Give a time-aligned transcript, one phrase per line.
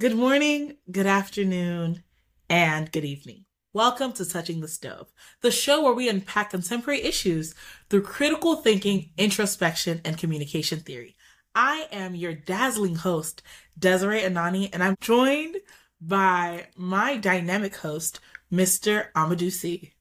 [0.00, 2.04] Good morning, good afternoon,
[2.48, 3.44] and good evening.
[3.74, 5.12] Welcome to Touching the Stove,
[5.42, 7.54] the show where we unpack contemporary issues
[7.90, 11.16] through critical thinking, introspection, and communication theory.
[11.54, 13.42] I am your dazzling host,
[13.78, 15.56] Desiree Anani, and I'm joined
[16.00, 18.20] by my dynamic host,
[18.50, 19.12] Mr.
[19.14, 19.92] Amadou C.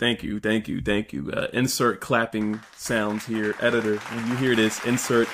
[0.00, 1.30] Thank you, thank you, thank you.
[1.30, 3.98] Uh, insert clapping sounds here, editor.
[3.98, 5.28] When you hear this, insert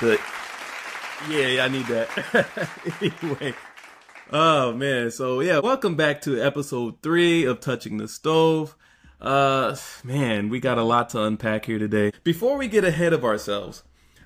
[0.00, 0.18] the.
[1.28, 2.48] Yeah, I need that.
[3.22, 3.54] anyway,
[4.32, 8.74] oh man, so yeah, welcome back to episode three of Touching the Stove.
[9.20, 12.12] Uh, man, we got a lot to unpack here today.
[12.24, 13.82] Before we get ahead of ourselves,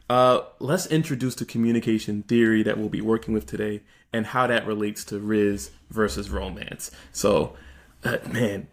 [0.08, 3.80] uh, let's introduce the communication theory that we'll be working with today
[4.12, 6.92] and how that relates to Rizz versus romance.
[7.10, 7.56] So,
[8.04, 8.68] uh, man,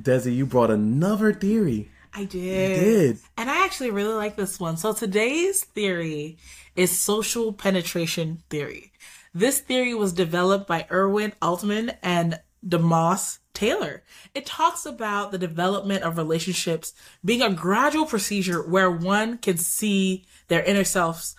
[0.00, 1.90] Desi, you brought another theory.
[2.14, 2.76] I did.
[2.76, 3.18] You did.
[3.36, 4.76] And I actually really like this one.
[4.76, 6.38] So today's theory
[6.76, 8.92] is social penetration theory.
[9.34, 14.04] This theory was developed by Irwin Altman and Dalmas Taylor.
[14.32, 20.24] It talks about the development of relationships being a gradual procedure where one can see
[20.48, 21.34] their inner selves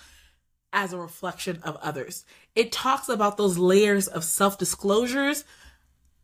[0.74, 2.26] as a reflection of others.
[2.54, 5.46] It talks about those layers of self disclosures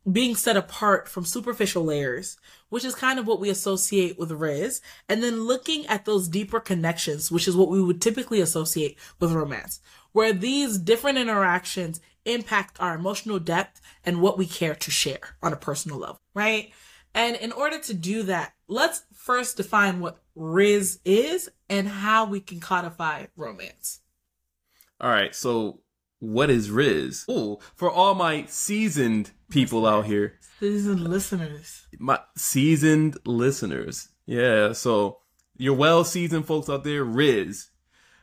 [0.09, 2.37] being set apart from superficial layers,
[2.69, 6.59] which is kind of what we associate with Rizz, and then looking at those deeper
[6.59, 9.79] connections, which is what we would typically associate with romance,
[10.11, 15.53] where these different interactions impact our emotional depth and what we care to share on
[15.53, 16.71] a personal level, right?
[17.13, 22.39] And in order to do that, let's first define what Rizz is and how we
[22.39, 23.99] can codify romance.
[24.99, 25.79] All right, so
[26.21, 27.25] what is Rizz?
[27.27, 34.71] Oh, for all my seasoned people out here, seasoned listeners, my seasoned listeners, yeah.
[34.71, 35.17] So
[35.57, 37.69] your well seasoned folks out there, Rizz.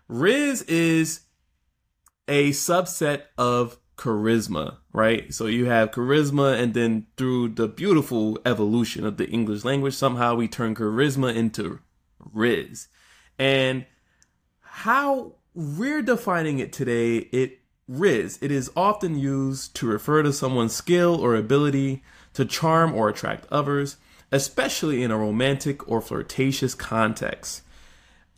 [0.09, 1.23] Rizz is
[2.29, 5.35] a subset of charisma, right?
[5.35, 10.37] So you have charisma, and then through the beautiful evolution of the English language, somehow
[10.37, 11.81] we turn charisma into
[12.33, 12.87] Rizz.
[13.39, 13.87] And
[14.61, 17.58] how we're defining it today, it
[17.91, 18.39] Rizz.
[18.43, 22.03] It is often used to refer to someone's skill or ability
[22.35, 23.97] to charm or attract others,
[24.31, 27.63] especially in a romantic or flirtatious context.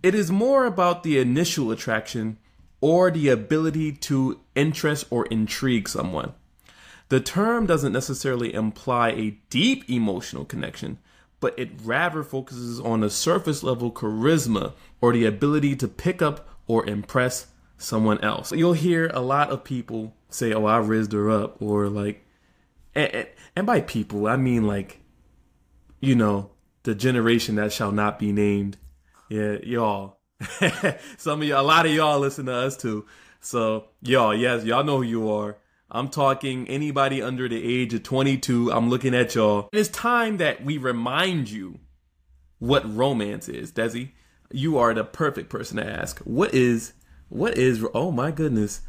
[0.02, 2.38] It is more about the initial attraction
[2.80, 6.32] or the ability to interest or intrigue someone.
[7.08, 10.98] The term doesn't necessarily imply a deep emotional connection,
[11.40, 16.48] but it rather focuses on a surface level charisma or the ability to pick up
[16.68, 17.48] or impress
[17.80, 18.52] someone else.
[18.52, 22.24] You'll hear a lot of people say, "Oh, I rizzed her up," or like,
[22.94, 23.26] and,
[23.56, 25.00] and by people I mean like,
[26.00, 26.50] you know,
[26.84, 28.76] the generation that shall not be named.
[29.28, 30.18] Yeah, y'all.
[31.18, 33.06] Some of y'all, a lot of y'all listen to us too.
[33.40, 35.56] So y'all, yes, y'all know who you are.
[35.90, 38.72] I'm talking anybody under the age of 22.
[38.72, 39.68] I'm looking at y'all.
[39.72, 41.80] It's time that we remind you
[42.58, 44.10] what romance is, Desi.
[44.52, 46.20] You are the perfect person to ask.
[46.20, 46.92] What is
[47.30, 47.84] what is?
[47.94, 48.82] Oh my goodness!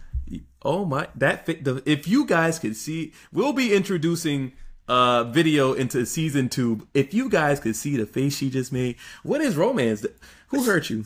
[0.63, 1.63] Oh my that fit.
[1.63, 4.53] The, if you guys could see, we'll be introducing
[4.87, 6.87] uh video into season two.
[6.93, 10.05] If you guys could see the face she just made, what is romance?
[10.49, 11.05] Who hurt you?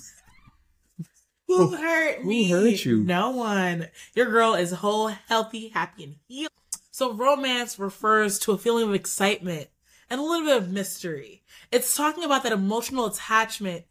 [1.47, 2.50] Who hurt me?
[2.50, 3.03] Who hurt you?
[3.03, 3.90] No one.
[4.16, 6.51] Your girl is whole, healthy, happy, and healed.
[6.91, 9.68] So romance refers to a feeling of excitement
[10.09, 11.44] and a little bit of mystery.
[11.72, 13.85] It's talking about that emotional attachment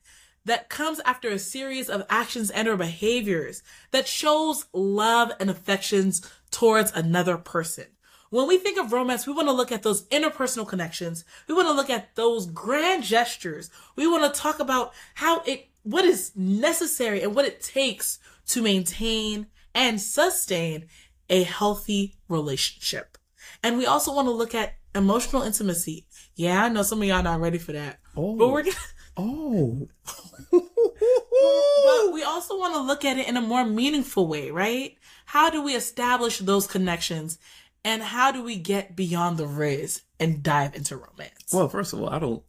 [0.44, 6.28] that comes after a series of actions and or behaviors that shows love and affections
[6.50, 7.86] towards another person.
[8.30, 11.24] When we think of romance, we want to look at those interpersonal connections.
[11.46, 13.70] We want to look at those grand gestures.
[13.96, 18.18] We want to talk about how it, what is necessary and what it takes
[18.48, 20.86] to maintain and sustain
[21.30, 23.18] a healthy relationship.
[23.62, 26.06] And we also want to look at emotional intimacy.
[26.34, 28.00] Yeah, I know some of y'all not ready for that.
[28.16, 28.36] Oh.
[28.36, 28.64] But we're oh.
[28.64, 28.76] gonna
[29.16, 29.88] Oh.
[30.50, 34.96] but we also want to look at it in a more meaningful way, right?
[35.26, 37.38] How do we establish those connections
[37.84, 41.52] and how do we get beyond the rizz and dive into romance?
[41.52, 42.42] Well, first of all, I don't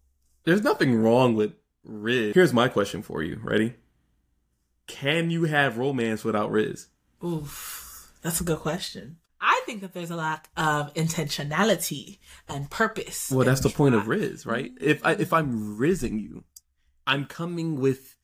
[0.43, 1.53] there's nothing wrong with
[1.87, 2.33] rizz.
[2.33, 3.39] Here's my question for you.
[3.43, 3.75] Ready?
[4.87, 6.87] Can you have romance without rizz?
[7.23, 8.11] Oof.
[8.21, 9.17] That's a good question.
[9.39, 12.17] I think that there's a lack of intentionality
[12.49, 13.31] and purpose.
[13.31, 14.71] Well, that's the point of Rizz, right?
[14.81, 16.43] If I if I'm rizzing you,
[17.07, 18.15] I'm coming with.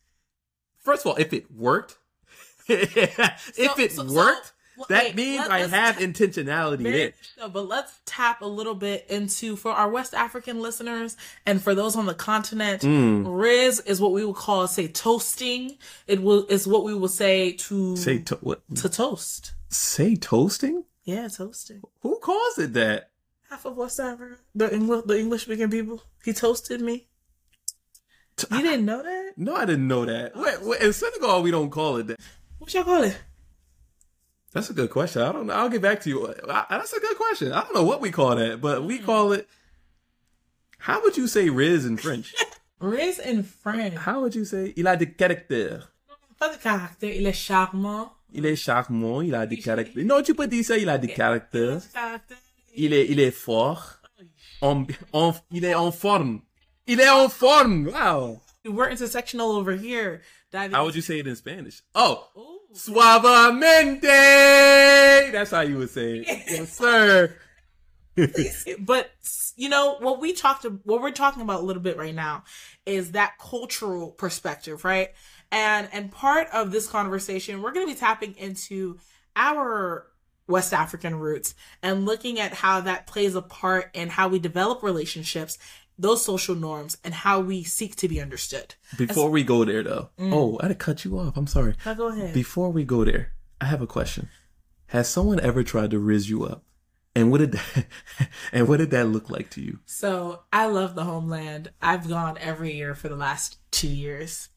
[0.79, 1.97] First of all, if it worked,
[2.67, 6.97] if So- it so- so- worked, well, that wait, means I have ta- intentionality Very
[6.97, 7.05] there.
[7.07, 11.61] much so, but let's tap a little bit into for our West African listeners and
[11.61, 12.81] for those on the continent.
[12.81, 13.25] Mm.
[13.25, 15.77] Rizz is what we would call say toasting.
[16.07, 18.61] It will is what we will say to Say to- what?
[18.77, 19.53] to toast.
[19.69, 20.85] Say toasting?
[21.03, 21.81] Yeah, toasting.
[22.01, 23.09] Who calls it that?
[23.49, 26.01] Half of West Africa, the English, the English speaking people.
[26.23, 27.07] He toasted me.
[28.49, 29.33] You didn't know that?
[29.37, 30.31] No, I didn't know that.
[30.35, 30.43] Oh.
[30.43, 32.19] Wait, wait, in Senegal, we don't call it that.
[32.57, 33.17] What y'all call it?
[34.53, 35.21] That's a good question.
[35.21, 35.53] I don't know.
[35.53, 36.27] I'll get back to you.
[36.49, 37.53] I, that's a good question.
[37.53, 39.05] I don't know what we call that, but we hmm.
[39.05, 39.47] call it.
[40.79, 42.33] How would you say Rizz in French?
[42.81, 43.95] Rizz in French.
[43.95, 45.87] How would you say il a des caractères?
[46.39, 48.11] Pas de caractère, il est charmant.
[48.33, 50.03] Il est charmant, il a des caractères.
[50.05, 51.79] Non, tu peux dire ça, il a des caractères.
[52.75, 53.99] Il est, il est fort.
[54.61, 56.41] En, en, il est en forme.
[56.91, 57.85] Il est en forme.
[57.85, 58.41] Wow.
[58.65, 60.23] We're intersectional over here.
[60.51, 61.81] Diving How would you say it in Spanish?
[61.95, 62.59] Oh, Ooh.
[62.75, 64.01] suavemente.
[65.31, 66.27] That's how you would say it.
[66.49, 67.33] Yes, sir.
[68.79, 69.09] but
[69.55, 72.43] you know what we talked what we're talking about a little bit right now
[72.85, 75.11] is that cultural perspective right
[75.49, 78.97] and and part of this conversation we're going to be tapping into
[79.37, 80.07] our
[80.45, 84.83] west african roots and looking at how that plays a part in how we develop
[84.83, 85.57] relationships
[86.01, 90.09] those social norms and how we seek to be understood Before we go there, though.
[90.19, 90.33] Mm.
[90.33, 91.37] Oh, I had to cut you off.
[91.37, 91.75] I'm sorry.
[91.85, 94.29] now go ahead Before we go there, I have a question.
[94.87, 96.63] Has someone ever tried to rizz you up?
[97.15, 97.85] And what did that,
[98.51, 99.79] and what did that look like to you?
[99.85, 101.71] So I love the homeland.
[101.81, 104.49] I've gone every year for the last two years.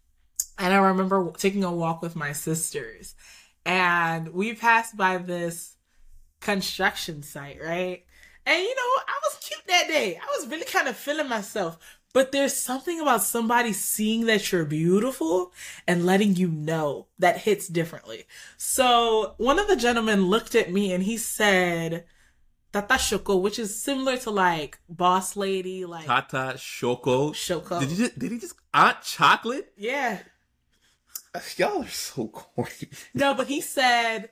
[0.59, 3.15] And I remember taking a walk with my sisters.
[3.67, 5.77] And we passed by this
[6.41, 8.05] construction site, right?
[8.47, 10.17] And you know, I was cute that day.
[10.17, 11.79] I was really kind of feeling myself.
[12.13, 15.53] But there's something about somebody seeing that you're beautiful
[15.89, 18.25] and letting you know that hits differently.
[18.57, 22.05] So one of the gentlemen looked at me and he said,
[22.73, 27.33] Tata Shoko, which is similar to like boss lady, like Tata Shoko.
[27.33, 27.81] Shoko.
[27.81, 29.73] Did you just, did he just Aunt Chocolate?
[29.77, 30.19] yeah.
[31.57, 32.71] Y'all are so corny.
[33.13, 34.31] No, but he said,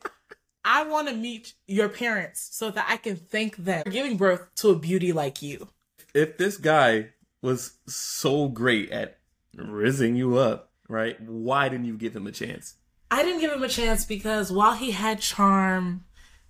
[0.64, 4.47] I want to meet your parents so that I can thank them for giving birth
[4.56, 5.69] to a beauty like you.
[6.14, 7.09] If this guy
[7.41, 9.19] was so great at
[9.56, 11.20] rizzing you up, right?
[11.20, 12.75] Why didn't you give him a chance?
[13.11, 16.05] I didn't give him a chance because while he had charm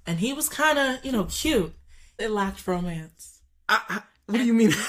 [0.06, 1.74] and he was kind of, you know, cute,
[2.18, 3.40] it lacked romance.
[3.68, 4.72] I, I, what do you mean?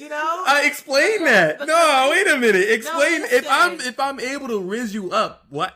[0.00, 0.44] You know?
[0.46, 1.66] Uh, explain that.
[1.66, 2.70] No, wait a minute.
[2.70, 5.44] Explain if I'm if I'm able to rizz you up.
[5.50, 5.74] What?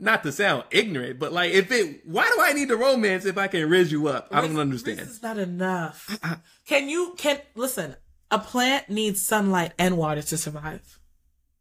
[0.00, 3.36] Not to sound ignorant, but like if it, why do I need the romance if
[3.36, 4.28] I can rizz you up?
[4.30, 4.98] I don't understand.
[4.98, 6.18] This is not enough.
[6.66, 7.96] Can you can listen?
[8.30, 11.00] A plant needs sunlight and water to survive.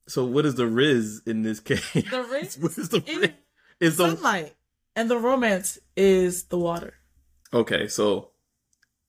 [0.07, 1.93] So what is the rizz in this case?
[1.93, 3.33] The rizz what is the rizz?
[3.79, 4.55] Is the Sunlight
[4.95, 6.95] and the romance is the water.
[7.53, 7.87] okay?
[7.87, 8.31] So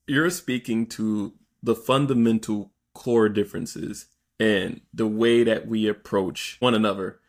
[0.06, 4.06] you're speaking to the fundamental core differences
[4.40, 7.20] and the way that we approach one another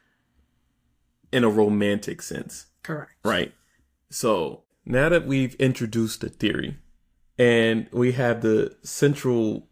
[1.32, 2.68] in a romantic sense.
[2.84, 3.12] Correct.
[3.24, 3.54] Right.
[4.10, 6.78] So now that we've introduced the theory
[7.38, 9.68] and we have the central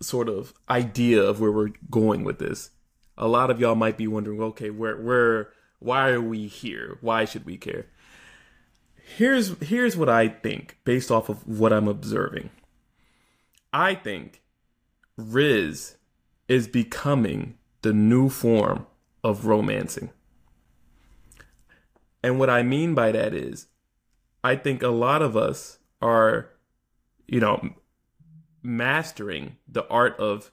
[0.00, 2.70] sort of idea of where we're going with this,
[3.16, 6.98] a lot of y'all might be wondering, okay, where where why are we here?
[7.00, 7.86] Why should we care?
[9.16, 12.50] Here's here's what I think based off of what I'm observing.
[13.72, 14.42] I think
[15.18, 15.96] Rizz
[16.48, 18.86] is becoming the new form
[19.22, 20.10] of romancing.
[22.22, 23.66] And what I mean by that is,
[24.42, 26.50] I think a lot of us are,
[27.26, 27.74] you know,
[28.62, 30.50] mastering the art of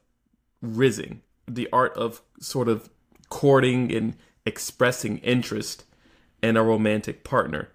[0.61, 2.89] rizzing, the art of sort of
[3.29, 5.83] courting and expressing interest
[6.41, 7.69] in a romantic partner,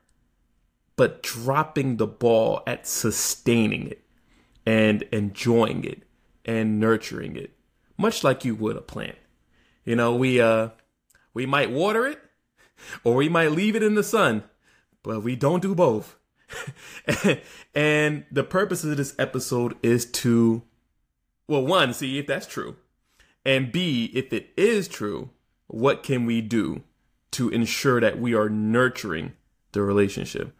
[0.97, 4.05] but dropping the ball at sustaining it
[4.65, 6.03] and enjoying it
[6.45, 7.53] and nurturing it,
[7.99, 9.17] much like you would a plant.
[9.85, 10.71] You know, we uh
[11.35, 12.21] we might water it
[13.05, 14.45] or we might leave it in the sun,
[15.03, 16.17] but we don't do both.
[17.75, 20.63] and the purpose of this episode is to,
[21.49, 22.77] well, one, see if that's true,
[23.45, 25.31] and B, if it is true,
[25.67, 26.83] what can we do
[27.33, 29.33] to ensure that we are nurturing
[29.73, 30.55] the relationship?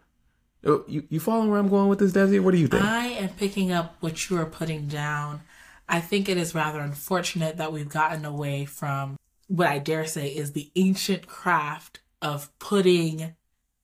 [0.65, 2.41] Oh, You, you following where I'm going with this, Desi?
[2.41, 2.83] What do you think?
[2.83, 5.41] I am picking up what you are putting down.
[5.87, 10.29] I think it is rather unfortunate that we've gotten away from what I dare say
[10.29, 13.35] is the ancient craft of putting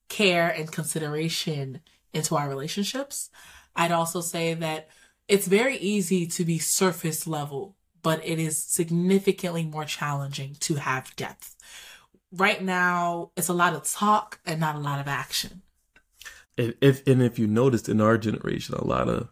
[0.08, 1.82] care and consideration
[2.14, 3.30] into our relationships.
[3.76, 4.90] I'd also say that
[5.28, 11.16] it's very easy to be surface level, but it is significantly more challenging to have
[11.16, 11.56] depth.
[12.32, 15.62] Right now, it's a lot of talk and not a lot of action.
[16.60, 19.30] if, if and if you noticed in our generation, a lot of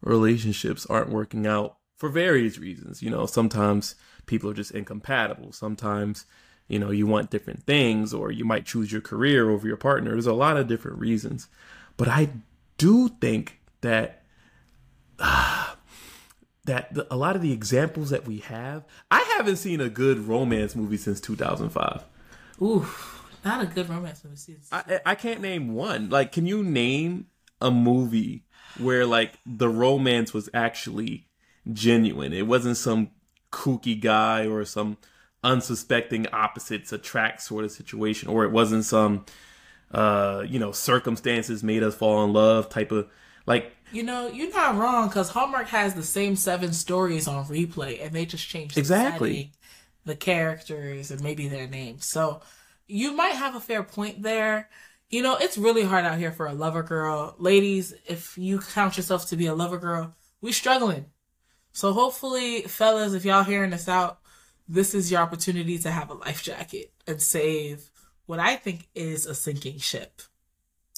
[0.00, 3.02] relationships aren't working out for various reasons.
[3.02, 3.94] You know, sometimes
[4.26, 5.52] people are just incompatible.
[5.52, 6.24] Sometimes,
[6.70, 10.12] you know, you want different things or you might choose your career over your partner.
[10.12, 11.48] There's a lot of different reasons.
[11.96, 12.30] But I
[12.78, 14.22] do think that
[15.18, 15.74] uh,
[16.64, 20.20] that the, a lot of the examples that we have, I haven't seen a good
[20.20, 22.04] romance movie since 2005.
[22.62, 22.86] Ooh,
[23.44, 24.36] not a good romance movie.
[24.36, 26.08] Since I, I can't name one.
[26.08, 27.26] Like, can you name
[27.60, 28.44] a movie
[28.78, 31.26] where like the romance was actually
[31.72, 32.32] genuine?
[32.32, 33.10] It wasn't some
[33.50, 34.98] kooky guy or some
[35.42, 39.24] unsuspecting opposites attract sort of situation, or it wasn't some
[39.90, 43.08] uh, you know, circumstances made us fall in love type of
[43.46, 48.04] like you know, you're not wrong because Hallmark has the same seven stories on replay,
[48.04, 49.32] and they just changed the Exactly.
[49.32, 49.50] setting,
[50.04, 52.06] the characters, and maybe their names.
[52.06, 52.40] So
[52.86, 54.68] you might have a fair point there.
[55.08, 57.92] You know, it's really hard out here for a lover girl, ladies.
[58.06, 61.06] If you count yourself to be a lover girl, we struggling.
[61.72, 64.20] So hopefully, fellas, if y'all hearing this out,
[64.70, 67.90] this is your opportunity to have a life jacket and save
[68.26, 70.22] what I think is a sinking ship.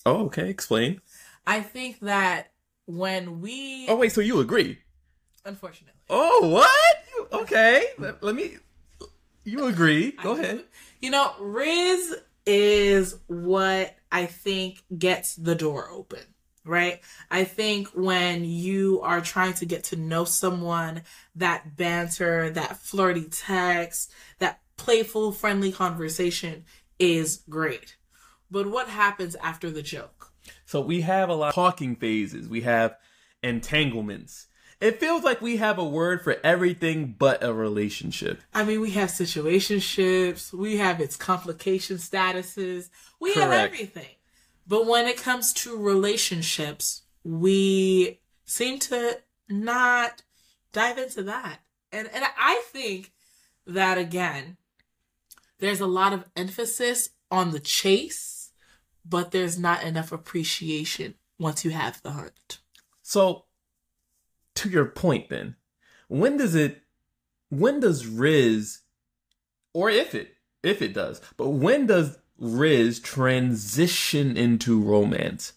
[0.04, 1.00] Oh, okay, explain.
[1.46, 2.52] I think that
[2.86, 4.78] when we, Oh wait, so you agree?
[5.44, 6.68] unfortunately, Oh, what?
[7.16, 8.58] You- Okay, let, let me.
[9.44, 10.12] You agree?
[10.12, 10.64] Go I ahead.
[11.00, 12.12] You know, Rizz
[12.46, 16.20] is what I think gets the door open,
[16.64, 17.00] right?
[17.30, 21.02] I think when you are trying to get to know someone,
[21.36, 26.64] that banter, that flirty text, that playful, friendly conversation
[26.98, 27.96] is great.
[28.50, 30.32] But what happens after the joke?
[30.66, 32.48] So we have a lot of talking phases.
[32.48, 32.96] We have
[33.42, 34.46] entanglements.
[34.80, 38.40] It feels like we have a word for everything but a relationship.
[38.52, 42.90] I mean, we have situationships, we have its complication statuses,
[43.20, 44.08] we have everything.
[44.66, 50.22] But when it comes to relationships, we seem to not
[50.72, 51.60] dive into that.
[51.90, 53.12] And and I think
[53.66, 54.56] that again,
[55.58, 58.50] there's a lot of emphasis on the chase,
[59.04, 62.58] but there's not enough appreciation once you have the hunt.
[63.02, 63.44] So,
[64.54, 65.56] to your point, then,
[66.08, 66.82] when does it?
[67.48, 68.78] When does Rizz,
[69.74, 75.52] or if it, if it does, but when does Rizz transition into romance?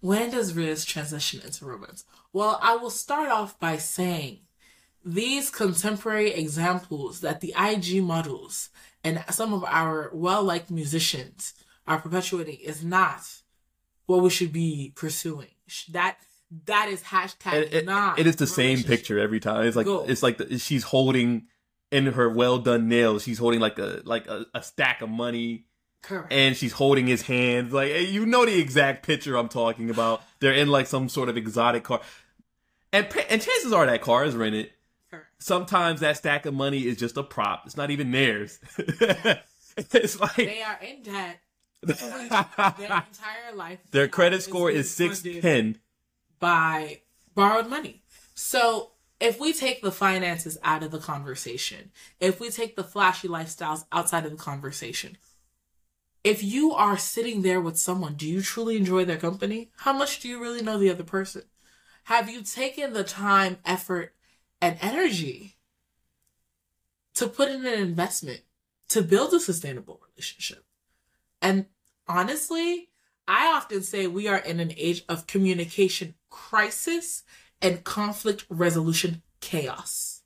[0.00, 2.04] When does Rizz transition into romance?
[2.32, 4.40] Well, I will start off by saying
[5.04, 8.70] these contemporary examples that the IG models
[9.04, 11.54] and some of our well liked musicians
[11.86, 13.20] are perpetuating is not
[14.06, 15.48] what we should be pursuing.
[15.92, 16.16] That
[16.66, 18.18] that is hashtag It, it- not.
[18.18, 19.66] it is the same picture every time.
[19.66, 20.04] It's like Go.
[20.06, 21.46] it's like the, she's holding
[21.92, 23.22] in her well done nails.
[23.22, 25.64] She's holding like a like a, a stack of money,
[26.04, 26.32] Correct.
[26.32, 27.72] and she's holding his hands.
[27.72, 30.22] Like you know the exact picture I'm talking about.
[30.40, 32.00] They're in like some sort of exotic car,
[32.92, 34.70] and and chances are that car is rented.
[35.10, 35.26] Correct.
[35.38, 37.62] Sometimes that stack of money is just a prop.
[37.66, 38.58] It's not even theirs.
[38.78, 41.40] it's like They are in debt
[41.82, 41.96] their
[42.78, 43.78] entire life.
[43.90, 45.78] their credit is score being is six funded
[46.38, 47.00] by
[47.34, 48.02] borrowed money.
[48.34, 53.28] So if we take the finances out of the conversation, if we take the flashy
[53.28, 55.16] lifestyles outside of the conversation,
[56.24, 59.70] if you are sitting there with someone, do you truly enjoy their company?
[59.76, 61.42] How much do you really know the other person?
[62.04, 64.14] Have you taken the time, effort,
[64.60, 65.56] and energy
[67.14, 68.40] to put in an investment
[68.88, 70.64] to build a sustainable relationship?
[71.42, 71.66] And
[72.08, 72.88] honestly,
[73.28, 77.22] I often say we are in an age of communication crisis
[77.60, 80.22] and conflict resolution chaos.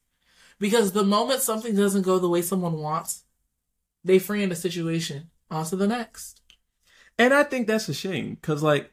[0.60, 3.24] Because the moment something doesn't go the way someone wants,
[4.04, 5.30] they free in the situation.
[5.50, 6.40] On to the next.
[7.18, 8.92] And I think that's a shame because, like,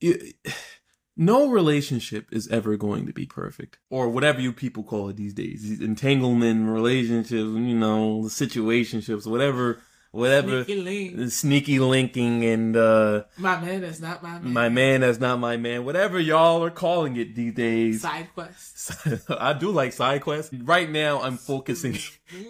[0.00, 0.32] you,
[1.16, 5.34] no relationship is ever going to be perfect, or whatever you people call it these
[5.34, 5.62] days.
[5.62, 10.64] These Entanglement, relationships, you know, situationships, whatever, whatever.
[10.64, 11.30] Sneaky link.
[11.30, 14.52] Sneaky linking and uh, My man is not my man.
[14.52, 18.02] my man that's not my man, whatever y'all are calling it these days.
[18.02, 18.92] Side quest.
[19.30, 20.52] I do like side quests.
[20.54, 21.98] Right now, I'm focusing.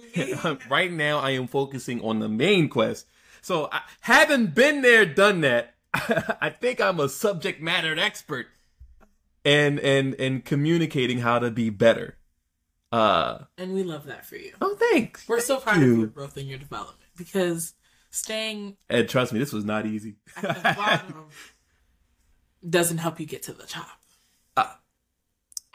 [0.71, 3.07] right now, I am focusing on the main quest.
[3.43, 8.47] So, I, having been there, done that, I think I'm a subject matter expert,
[9.45, 12.17] and and and communicating how to be better.
[12.93, 14.53] Uh And we love that for you.
[14.61, 15.29] oh, thanks.
[15.29, 15.97] We're so Thank proud of you.
[15.99, 17.75] your growth and your development because
[18.11, 20.17] staying And trust me, this was not easy.
[20.37, 21.25] at the bottom
[22.69, 24.01] doesn't help you get to the top.
[24.57, 24.73] Uh.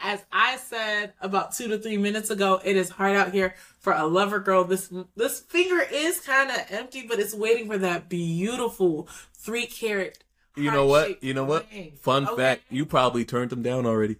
[0.00, 3.92] As I said about two to three minutes ago, it is hard out here for
[3.92, 4.64] a lover girl.
[4.64, 10.24] This this finger is kind of empty, but it's waiting for that beautiful three carat.
[10.56, 11.22] You know what?
[11.22, 11.66] You know what?
[11.72, 11.92] ring.
[12.00, 12.36] Fun Okay?
[12.36, 14.16] fact: you probably turned him down already.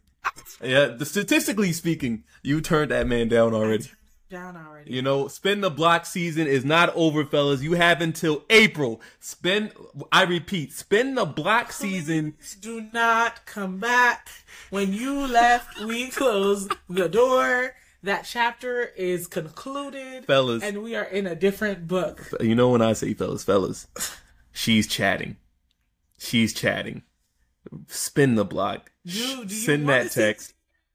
[0.62, 3.90] yeah, the, statistically speaking, you turned that man down already.
[4.32, 4.92] Down already.
[4.92, 7.62] You know, spin the block season is not over, fellas.
[7.62, 9.00] You have until April.
[9.20, 9.70] Spin,
[10.10, 12.32] I repeat, spin the block season.
[12.32, 14.28] Please do not come back.
[14.70, 17.74] When you left, we closed the door.
[18.02, 20.64] That chapter is concluded, Fellas.
[20.64, 22.32] and we are in a different book.
[22.40, 23.86] You know when I say fellas, fellas,
[24.50, 25.36] she's chatting.
[26.18, 27.02] She's chatting.
[27.86, 28.90] Spin the block.
[29.06, 30.54] Dude, do you Send that text.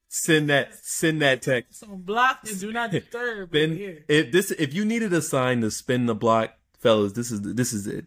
[0.10, 0.74] Send that.
[0.76, 1.80] Send that text.
[1.80, 4.04] Some block and do not disturb Spin.
[4.08, 7.74] If this, if you needed a sign to spin the block, fellas, this is this
[7.74, 8.06] is it.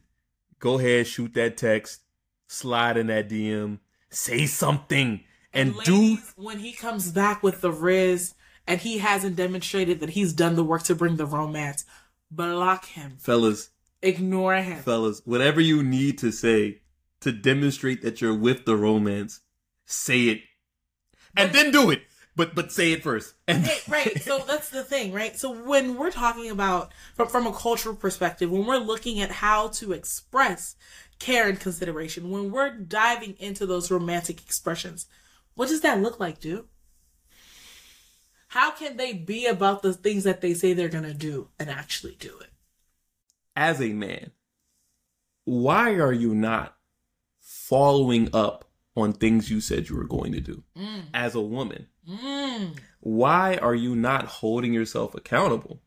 [0.58, 2.00] Go ahead, shoot that text,
[2.48, 3.78] slide in that DM,
[4.10, 5.94] say something, and, do.
[5.94, 8.34] Ladies, when he comes back with the Rizz
[8.66, 11.84] and he hasn't demonstrated that he's done the work to bring the romance,
[12.30, 13.16] block him.
[13.18, 13.70] Fellas,
[14.02, 14.78] Ignore him.
[14.82, 16.80] fellas, whatever you need to say
[17.20, 19.40] to demonstrate that you're with the romance,
[19.86, 20.42] say it,
[21.40, 22.02] and then do it.
[22.36, 23.34] But but say it first.
[23.48, 24.22] And Right, right.
[24.22, 25.36] So that's the thing, right?
[25.36, 29.68] So when we're talking about from from a cultural perspective, when we're looking at how
[29.68, 30.76] to express
[31.18, 35.06] care and consideration, when we're diving into those romantic expressions,
[35.54, 36.66] what does that look like, dude?
[38.48, 42.16] How can they be about the things that they say they're gonna do and actually
[42.18, 42.50] do it?
[43.60, 44.30] as a man,
[45.44, 46.76] why are you not
[47.40, 50.64] following up on things you said you were going to do?
[51.14, 52.76] As a woman, Mm.
[53.00, 55.80] why are you not holding yourself accountable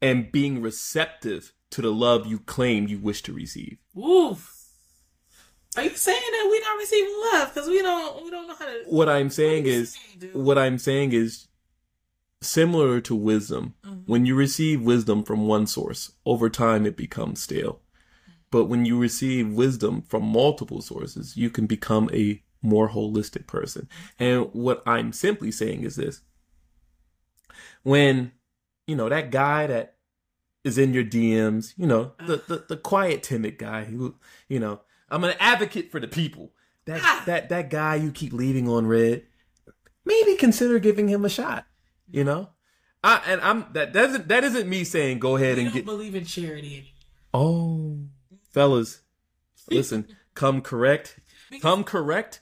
[0.00, 3.78] and being receptive to the love you claim you wish to receive?
[3.98, 4.56] Oof.
[5.76, 8.64] Are you saying that we don't receiving love because we don't we don't know how
[8.66, 8.82] to?
[8.86, 11.46] What I'm saying What is, saying, what I'm saying is
[12.40, 13.74] similar to wisdom.
[14.06, 17.80] When you receive wisdom from one source, over time it becomes stale.
[18.50, 23.88] But when you receive wisdom from multiple sources, you can become a more holistic person.
[24.18, 26.20] And what I'm simply saying is this.
[27.82, 28.32] When,
[28.86, 29.96] you know, that guy that
[30.64, 34.16] is in your DMs, you know, the, the, the quiet, timid guy who,
[34.48, 36.52] you know, I'm an advocate for the people.
[36.86, 37.22] That, Ah.
[37.26, 39.22] that, that guy you keep leaving on red,
[40.04, 41.66] maybe consider giving him a shot,
[42.10, 42.50] you know?
[43.02, 45.84] I, and I'm, that doesn't, that isn't me saying go ahead We and don't get,
[45.86, 46.92] believe in charity anymore.
[47.32, 47.98] Oh,
[48.50, 49.02] fellas,
[49.70, 51.18] listen, come correct,
[51.60, 52.40] come correct,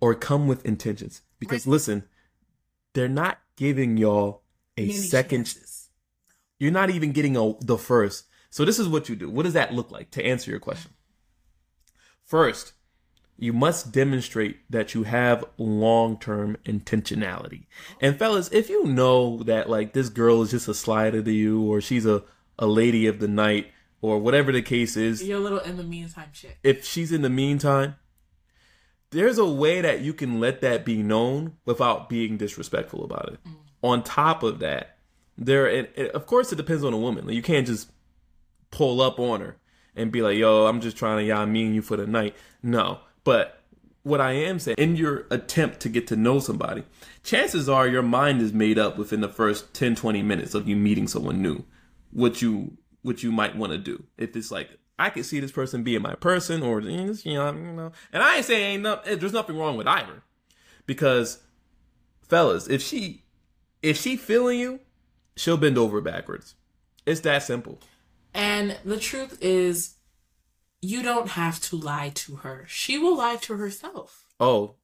[0.00, 1.22] or come with intentions.
[1.38, 2.04] Because listen,
[2.92, 4.42] they're not giving y'all
[4.76, 5.44] a Many second.
[5.44, 5.88] chances.
[6.58, 8.26] You're not even getting a the first.
[8.50, 9.28] So this is what you do.
[9.28, 10.92] What does that look like to answer your question?
[12.24, 12.72] First,
[13.36, 17.66] you must demonstrate that you have long-term intentionality.
[18.00, 21.62] And fellas, if you know that like this girl is just a slider to you
[21.62, 22.22] or she's a
[22.56, 23.72] a lady of the night
[24.04, 26.58] or whatever the case is, Your little in the meantime shit.
[26.62, 27.94] if she's in the meantime,
[29.12, 33.38] there's a way that you can let that be known without being disrespectful about it.
[33.48, 33.52] Mm.
[33.82, 34.98] On top of that,
[35.38, 37.26] there, of course, it depends on a woman.
[37.26, 37.90] Like, you can't just
[38.70, 39.56] pull up on her
[39.96, 42.36] and be like, "Yo, I'm just trying to y'all me and you for the night."
[42.62, 43.62] No, but
[44.02, 46.84] what I am saying, in your attempt to get to know somebody,
[47.22, 50.76] chances are your mind is made up within the first 10, 20 minutes of you
[50.76, 51.64] meeting someone new.
[52.12, 54.02] What you what you might want to do.
[54.18, 57.72] If it's like I could see this person being my person, or you know, you
[57.72, 60.22] know, and I ain't saying ain't no, eh, there's nothing wrong with either,
[60.86, 61.38] because
[62.26, 63.22] fellas, if she
[63.82, 64.80] if she feeling you,
[65.36, 66.54] she'll bend over backwards.
[67.06, 67.78] It's that simple.
[68.32, 69.96] And the truth is,
[70.80, 72.64] you don't have to lie to her.
[72.66, 74.24] She will lie to herself.
[74.40, 74.76] Oh,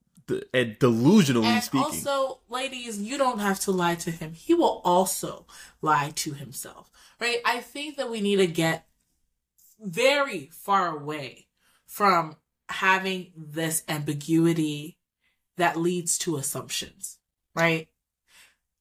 [0.55, 1.85] and delusionally And speaking.
[1.85, 4.33] also, ladies, you don't have to lie to him.
[4.35, 5.47] He will also
[5.83, 6.91] lie to himself.
[7.21, 7.39] Right?
[7.45, 8.87] I think that we need to get
[9.81, 11.47] very far away
[11.87, 12.37] from
[12.69, 14.99] having this ambiguity
[15.57, 17.19] that leads to assumptions.
[17.55, 17.89] Right?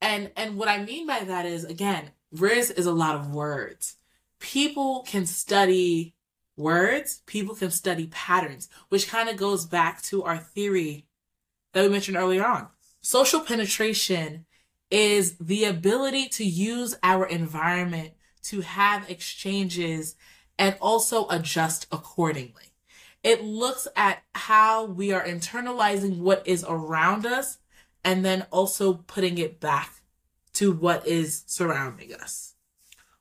[0.01, 3.97] And and what I mean by that is again, Rizz is a lot of words.
[4.39, 6.15] People can study
[6.55, 11.07] words, people can study patterns, which kind of goes back to our theory
[11.73, 12.67] that we mentioned earlier on.
[13.01, 14.45] Social penetration
[14.91, 18.11] is the ability to use our environment
[18.43, 20.15] to have exchanges
[20.57, 22.73] and also adjust accordingly.
[23.23, 27.57] It looks at how we are internalizing what is around us
[28.03, 30.01] and then also putting it back
[30.53, 32.55] to what is surrounding us.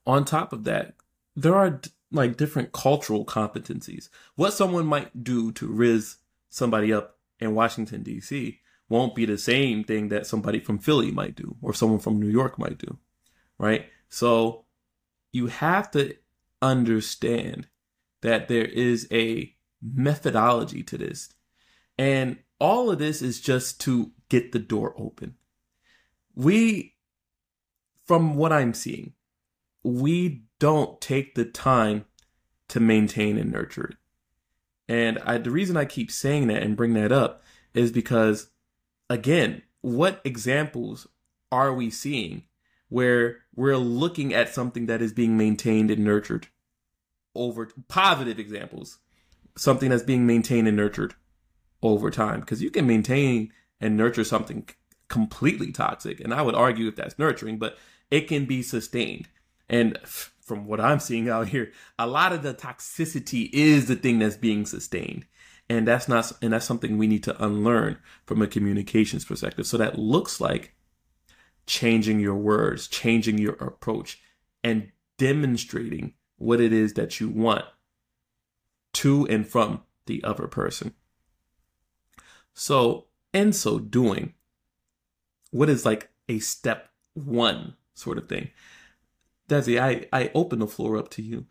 [0.07, 0.95] on top of that,
[1.37, 4.09] there are like different cultural competencies.
[4.37, 6.17] What someone might do to rizz
[6.49, 8.61] somebody up in Washington D.C.
[8.89, 12.29] won't be the same thing that somebody from Philly might do or someone from New
[12.29, 12.99] York might do,
[13.59, 13.87] right?
[14.09, 14.65] So
[15.33, 16.15] you have to
[16.61, 17.69] understand
[18.23, 21.29] that there is a methodology to this.
[21.97, 25.35] And all of this is just to get the door open.
[26.35, 26.95] We
[28.09, 29.13] from what I'm seeing,
[29.83, 32.07] we don't take the time
[32.69, 33.97] to maintain and nurture it.
[34.89, 37.43] And I, the reason I keep saying that and bring that up
[37.75, 38.49] is because,
[39.11, 41.07] again, what examples
[41.53, 42.45] are we seeing
[42.89, 46.49] where we're looking at something that is being maintained and nurtured
[47.35, 48.99] over positive examples,
[49.57, 51.15] something that's being maintained and nurtured
[51.83, 52.41] over time?
[52.41, 54.69] Because you can maintain and nurture something
[55.09, 56.21] completely toxic.
[56.21, 57.79] And I would argue if that's nurturing, but
[58.11, 59.29] it can be sustained.
[59.69, 64.19] And from what I'm seeing out here, a lot of the toxicity is the thing
[64.19, 65.27] that's being sustained.
[65.69, 69.67] And that's not, and that's something we need to unlearn from a communications perspective.
[69.67, 70.75] So that looks like
[71.69, 74.21] changing your words, changing your approach,
[74.65, 77.65] and demonstrating what it is that you want
[78.95, 80.95] to and from the other person.
[82.55, 84.35] So, in so doing,
[85.51, 88.51] what is like a step one sort of thing?
[89.49, 91.47] Desi, I, I open the floor up to you.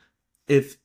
[0.47, 0.77] If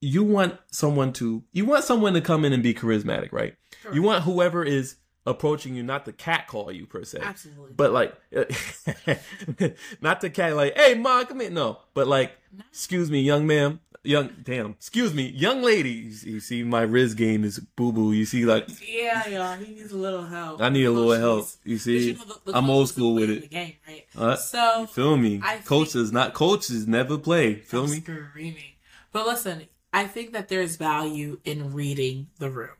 [0.00, 3.54] you want someone to, you want someone to come in and be charismatic, right?
[3.82, 3.94] Correct.
[3.94, 4.96] You want whoever is
[5.30, 7.72] approaching you not to cat call you per se, Absolutely.
[7.76, 8.14] but like,
[10.00, 11.54] not to cat like, hey, ma, come in.
[11.54, 12.32] No, but like,
[12.70, 16.10] excuse me, young ma'am, young, damn, excuse me, young lady.
[16.24, 18.12] You see, my Rizz game is boo boo.
[18.12, 20.60] You see, like, yeah, y'all, he needs a little help.
[20.60, 21.46] I need a little help.
[21.64, 23.50] you see, you know the- the I'm old school with it.
[23.50, 24.06] Game, right?
[24.16, 25.40] Uh, so Feel me?
[25.42, 27.56] I coaches, not coaches, never play.
[27.56, 28.00] Feel I'm me?
[28.00, 28.72] Screaming.
[29.12, 32.70] But listen, I think that there's value in reading the room.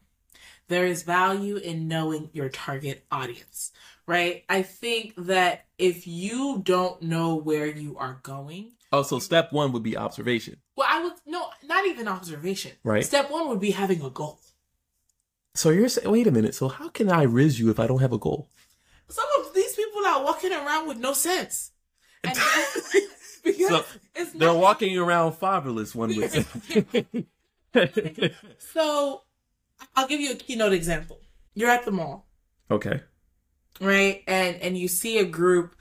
[0.68, 3.72] There is value in knowing your target audience,
[4.06, 4.44] right?
[4.48, 9.72] I think that if you don't know where you are going, Oh, so step one
[9.72, 10.56] would be observation.
[10.76, 12.72] well, I would no, not even observation.
[12.84, 13.04] Right.
[13.04, 14.40] Step one would be having a goal.
[15.54, 16.54] So you're saying, wait a minute.
[16.54, 18.48] So how can I rizz you if I don't have a goal?
[19.08, 21.72] Some of these people are walking around with no sense.
[22.24, 22.34] And
[23.44, 23.84] because So,
[24.34, 26.30] They're not walking around fatherless, one would
[26.94, 27.06] say.
[28.58, 29.22] So
[29.96, 31.20] I'll give you a keynote example.
[31.54, 32.26] You're at the mall,
[32.70, 33.02] okay.
[33.80, 34.22] right?
[34.26, 35.74] And and you see a group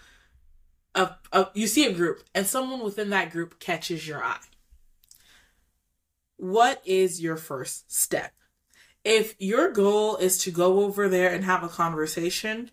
[0.95, 4.39] of, of you see a group and someone within that group catches your eye.
[6.37, 8.33] What is your first step?
[9.03, 12.71] If your goal is to go over there and have a conversation,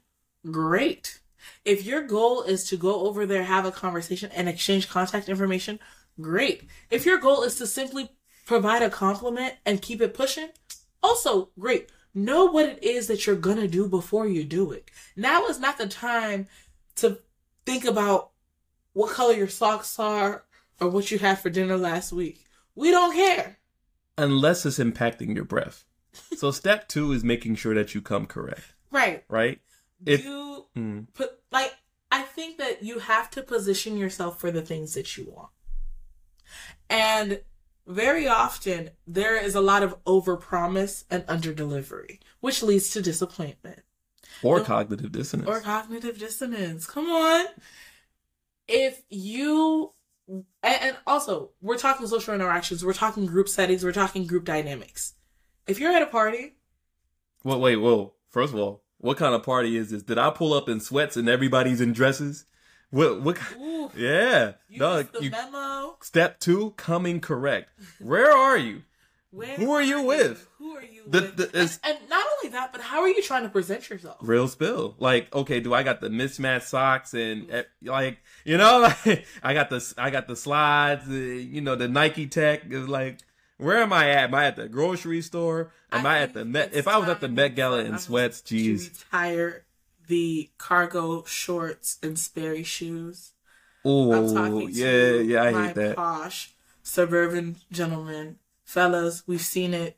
[0.51, 1.21] great.
[1.65, 5.79] If your goal is to go over there, have a conversation, and exchange contact information,
[6.21, 6.65] great.
[6.91, 8.11] If your goal is to simply
[8.47, 10.49] provide a compliment and keep it pushing,
[11.05, 11.91] also great.
[12.15, 14.91] Know what it is that you're gonna do before you do it.
[15.17, 16.47] Now is not the time
[16.97, 17.19] to
[17.67, 18.31] think about
[18.93, 20.45] what color your socks are
[20.81, 22.45] or what you had for dinner last week.
[22.75, 23.59] We don't care.
[24.17, 25.85] Unless it's impacting your breath.
[26.37, 29.25] So step two is making sure that you come correct, Right.
[29.29, 29.61] right?
[30.07, 31.75] If you mm, put like
[32.13, 35.51] I think that you have to position yourself for the things that you want.
[36.89, 37.41] And
[37.87, 43.81] very often there is a lot of overpromise and underdelivery, which leads to disappointment
[44.43, 44.65] or No.
[44.65, 45.49] cognitive dissonance.
[45.49, 46.87] or cognitive dissonance.
[46.87, 47.47] Come on.
[48.67, 49.93] If you
[50.27, 55.15] and, and also we're talking social interactions, we're talking group settings, we're talking group dynamics.
[55.67, 56.57] If you're at a party,
[57.43, 58.15] Well, wait, whoa.
[58.31, 60.03] First of all, what kind of party is this?
[60.03, 62.47] Did I pull up in sweats and everybody's in dresses?
[62.95, 63.23] What?
[63.23, 63.39] What?
[63.59, 64.53] ooh, Yeah.
[64.69, 65.03] you No.
[65.03, 65.97] the You, memo.
[66.01, 67.71] step two, coming correct.
[67.99, 68.83] Where are you?
[69.31, 70.47] Where Who are you with?
[70.59, 71.37] Who are you The- with?
[71.37, 74.19] the- and, and not only that, but how are you trying to present yourself?
[74.21, 74.95] Real spill.
[75.01, 79.55] Like, okay, do I got the mismatched socks and eh, like, you know, like, I
[79.55, 82.63] got the I got the slides, the, you know, the Nike Tech.
[82.71, 83.19] Is like,
[83.57, 84.25] where am I at?
[84.29, 85.73] Am I at the grocery store?
[85.91, 86.73] Am I, at the Met?
[86.73, 88.91] If I was at the Met Gala in sweats, jeez.
[89.05, 89.65] retire
[90.07, 93.33] the cargo shorts and Sperry shoes.
[93.85, 95.97] Oh, yeah, yeah, I my hate that.
[95.97, 99.25] posh suburban gentlemen, fellas.
[99.27, 99.97] We've seen it.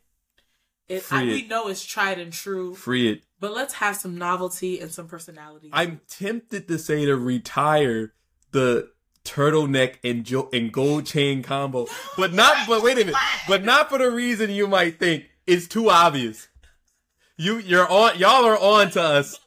[0.87, 3.23] It I, Free we know it's tried and true, Free it.
[3.39, 5.69] but let's have some novelty and some personality.
[5.73, 8.13] I'm tempted to say to retire
[8.51, 8.89] the
[9.25, 12.67] turtleneck and jo- and gold chain combo, but not.
[12.67, 13.15] But wait a minute.
[13.47, 15.25] But not for the reason you might think.
[15.45, 16.47] It's too obvious.
[17.35, 18.17] You you're on.
[18.17, 19.39] Y'all are on to us.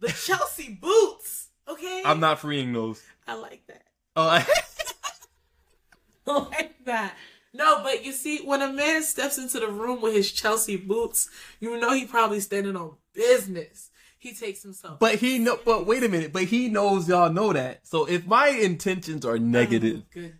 [0.00, 1.48] The Chelsea boots.
[1.68, 3.02] Okay, I'm not freeing those.
[3.26, 3.82] I like that.
[4.16, 4.46] Oh, I-
[6.26, 7.14] I like that.
[7.54, 11.28] No, but you see, when a man steps into the room with his Chelsea boots,
[11.60, 13.90] you know he probably standing on business.
[14.18, 14.98] He takes himself.
[14.98, 15.58] but he know.
[15.64, 16.32] But wait a minute.
[16.32, 17.86] But he knows y'all know that.
[17.86, 20.34] So if my intentions are oh, negative, Oh, goodness.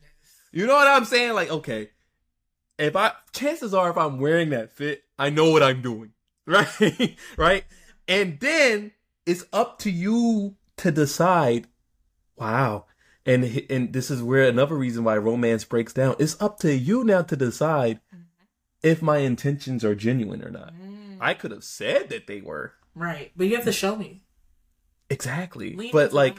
[0.52, 1.34] you know what I'm saying?
[1.34, 1.90] Like, okay,
[2.78, 6.10] if I chances are if I'm wearing that fit, I know what I'm doing,
[6.46, 7.16] right?
[7.36, 7.64] right?
[8.08, 8.90] And then
[9.28, 11.68] it's up to you to decide.
[12.36, 12.86] Wow,
[13.26, 16.16] And and this is where another reason why romance breaks down.
[16.18, 18.22] It's up to you now to decide mm-hmm.
[18.82, 20.72] if my intentions are genuine or not.
[20.74, 21.18] Mm.
[21.20, 22.74] I could have said that they were.
[22.94, 23.32] Right.
[23.36, 24.22] But you have to show me.
[25.10, 25.74] Exactly.
[25.74, 26.38] Lean but like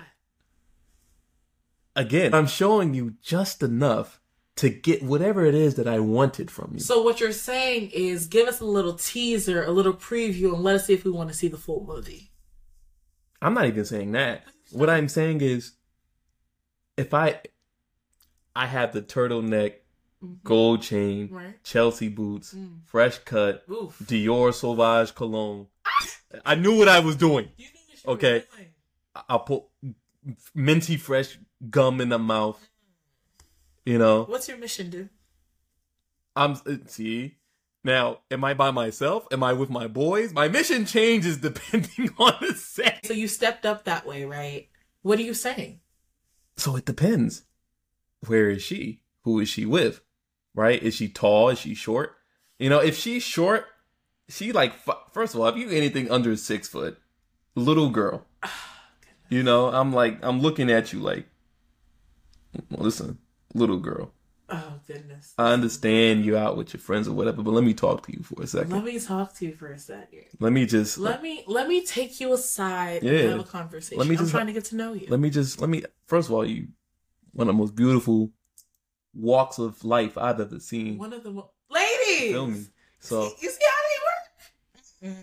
[1.95, 4.19] again, I'm showing you just enough
[4.56, 6.80] to get whatever it is that I wanted from you.
[6.80, 10.75] So what you're saying is give us a little teaser, a little preview, and let
[10.75, 12.30] us see if we want to see the full movie.
[13.41, 14.43] I'm not even saying that.
[14.71, 15.73] What I'm saying is
[16.97, 17.41] if I
[18.56, 19.75] I have the turtleneck,
[20.43, 21.63] gold chain, Right.
[21.63, 22.80] Chelsea boots, Mm.
[22.86, 23.97] fresh cut, Oof.
[24.04, 25.67] Dior Sauvage cologne.
[26.45, 27.49] I knew what I was doing.
[27.58, 28.43] You knew what you were Okay.
[29.15, 29.63] I- I'll put
[30.54, 32.60] minty fresh gum in the mouth.
[33.86, 35.10] You know, What's your mission, dude?
[36.36, 37.38] I'm uh, see.
[37.84, 39.28] Now, am I by myself?
[39.32, 40.34] Am I with my boys?
[40.34, 43.06] My mission changes depending on the set.
[43.06, 44.68] So you stepped up that way, right?
[45.02, 45.80] What are you saying?
[46.58, 47.44] So it depends.
[48.28, 49.02] Where is she?
[49.24, 50.02] Who is she with?
[50.54, 50.82] Right?
[50.82, 51.50] Is she tall?
[51.50, 52.15] Is she short?
[52.58, 53.65] You know, if she's short,
[54.28, 56.98] she like f- first of all, if you anything under six foot,
[57.56, 58.26] little girl.
[59.32, 61.28] You know, I'm like I'm looking at you like,
[62.72, 63.20] well, listen,
[63.54, 64.12] little girl.
[64.51, 65.33] Oh goodness.
[65.38, 68.23] I understand you out with your friends or whatever, but let me talk to you
[68.23, 68.71] for a second.
[68.71, 70.25] Let me talk to you for a second.
[70.39, 73.12] Let me just Let me let me take you aside Yeah.
[73.12, 73.99] and have a conversation.
[73.99, 75.07] Let me I'm just- trying to get to know you.
[75.09, 76.67] let me just let me first of all you
[77.33, 78.31] one of the most beautiful
[79.13, 80.97] walks of life I've ever seen.
[80.97, 82.31] One of the mo- ladies.
[82.31, 82.65] Feel me?
[82.99, 85.19] So you see how they work?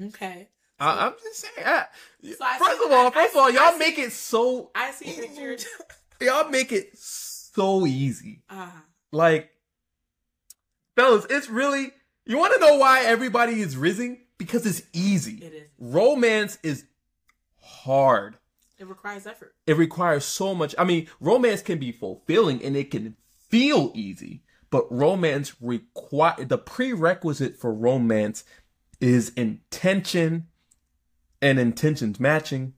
[0.00, 0.06] Mm.
[0.14, 0.48] Okay.
[0.80, 1.66] I, I'm just saying.
[1.66, 1.84] I,
[2.22, 4.70] So I first see- of all, I- first of all, y'all see- make it so
[4.74, 5.56] I see picture.
[6.20, 7.37] y'all make it so
[7.86, 8.42] easy.
[8.50, 9.50] Ah, Like,
[10.96, 11.92] fellas, it's really.
[12.26, 14.18] You want to know why everybody is rising?
[14.36, 15.38] Because it's easy.
[15.44, 15.68] it is.
[15.78, 16.84] Romance is
[17.60, 18.36] hard.
[18.78, 19.54] It requires effort.
[19.66, 20.74] It requires so much.
[20.78, 23.16] I mean, romance can be fulfilling and it can
[23.48, 28.44] feel easy, but romance require the prerequisite for romance
[29.00, 30.46] is intention
[31.40, 32.74] and intentions matching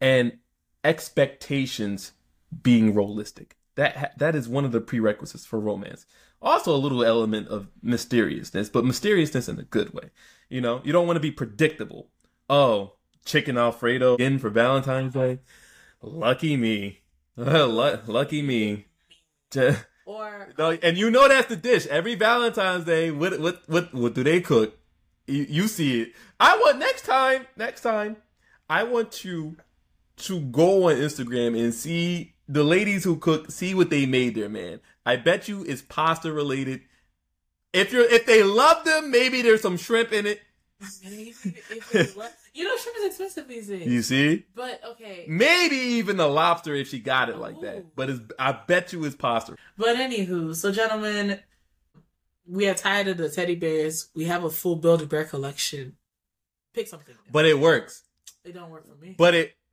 [0.00, 0.38] and
[0.84, 2.12] expectations
[2.62, 3.56] being realistic.
[3.74, 6.06] That ha- that is one of the prerequisites for romance.
[6.40, 10.10] Also, a little element of mysteriousness, but mysteriousness in a good way.
[10.48, 12.08] You know, you don't want to be predictable.
[12.50, 15.38] Oh, chicken Alfredo again for Valentine's Day.
[16.02, 17.00] Lucky me.
[17.36, 18.86] Lucky me.
[20.04, 21.86] Or no, and you know that's the dish.
[21.86, 24.76] Every Valentine's Day, what what what what do they cook?
[25.28, 26.12] You, you see it.
[26.40, 27.46] I want next time.
[27.56, 28.16] Next time,
[28.68, 29.56] I want you
[30.16, 33.50] to go on Instagram and see the ladies who cook.
[33.50, 34.80] See what they made there, man.
[35.04, 36.82] I bet you it's pasta related.
[37.72, 40.40] If you're if they love them, maybe there's some shrimp in it.
[41.04, 42.16] maybe if it
[42.54, 43.86] you know shrimp is expensive these days.
[43.86, 44.44] You see?
[44.54, 45.24] But okay.
[45.28, 47.62] Maybe even the lobster if she got it like Ooh.
[47.62, 47.96] that.
[47.96, 49.56] But it's I bet you it's pasta.
[49.78, 51.40] But anywho, so gentlemen,
[52.46, 54.10] we are tired of the teddy bears.
[54.14, 55.96] We have a full Build a Bear collection.
[56.74, 57.14] Pick something.
[57.30, 58.02] But it works.
[58.44, 59.14] it don't work for me.
[59.16, 59.56] But it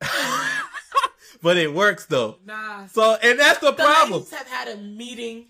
[1.42, 2.38] But it works though.
[2.44, 2.86] nah.
[2.86, 4.12] So and that's the The problem.
[4.22, 5.46] ladies have had a meeting,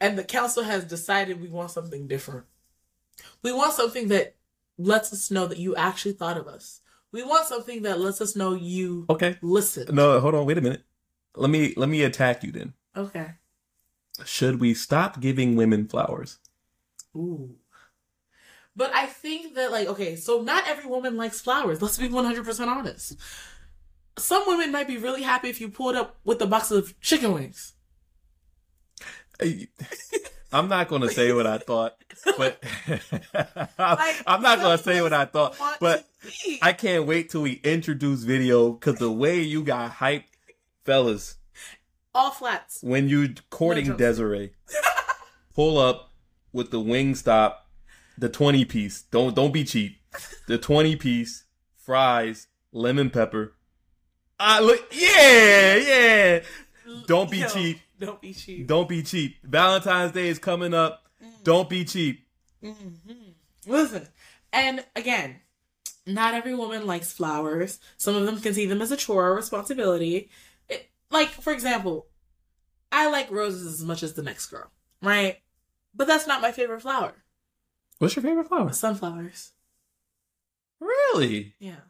[0.00, 2.44] and the council has decided we want something different.
[3.42, 4.36] We want something that
[4.76, 6.80] lets us know that you actually thought of us.
[7.12, 9.38] We want something that lets us know you Okay.
[9.40, 9.94] listen.
[9.94, 10.82] No, hold on, wait a minute.
[11.36, 12.74] Let me let me attack you then.
[12.96, 13.34] Okay.
[14.24, 16.38] Should we stop giving women flowers?
[17.16, 17.56] Ooh.
[18.76, 21.80] But I think that, like, okay, so not every woman likes flowers.
[21.80, 23.16] Let's be 100% honest.
[24.16, 27.32] Some women might be really happy if you pulled up with a box of chicken
[27.32, 27.72] wings.
[30.52, 31.96] I'm not gonna say what I thought,
[32.38, 32.62] but
[33.78, 36.06] I'm not gonna say what I thought, but.
[36.62, 40.24] I can't wait till we introduce video because the way you got hyped,
[40.84, 41.36] fellas,
[42.14, 42.78] All flats.
[42.82, 43.96] when you courting No.
[43.96, 44.52] Desiree,
[45.54, 46.12] pull up
[46.50, 47.56] with the Wingstop,
[48.16, 49.02] the 20 piece.
[49.02, 49.98] Don't don't be cheap.
[50.46, 51.44] The 20 piece,
[51.76, 53.52] fries, lemon pepper.
[54.46, 56.40] Ah, look, yeah, yeah.
[57.06, 57.80] Don't be Yo, cheap.
[57.98, 58.66] Don't be cheap.
[58.66, 59.38] Don't be cheap.
[59.42, 61.02] Valentine's Day is coming up.
[61.44, 62.26] Don't be cheap.
[63.66, 64.06] Listen,
[64.52, 65.36] and again,
[66.06, 67.78] not every woman likes flowers.
[67.96, 70.28] Some of them can see them as a chore or responsibility.
[70.68, 72.08] It, like, for example,
[72.92, 75.38] I like roses as much as the next girl, right?
[75.94, 77.14] But that's not my favorite flower.
[77.98, 78.72] What's your favorite flower?
[78.74, 79.52] Sunflowers.
[80.80, 81.54] Really?
[81.58, 81.80] Yeah.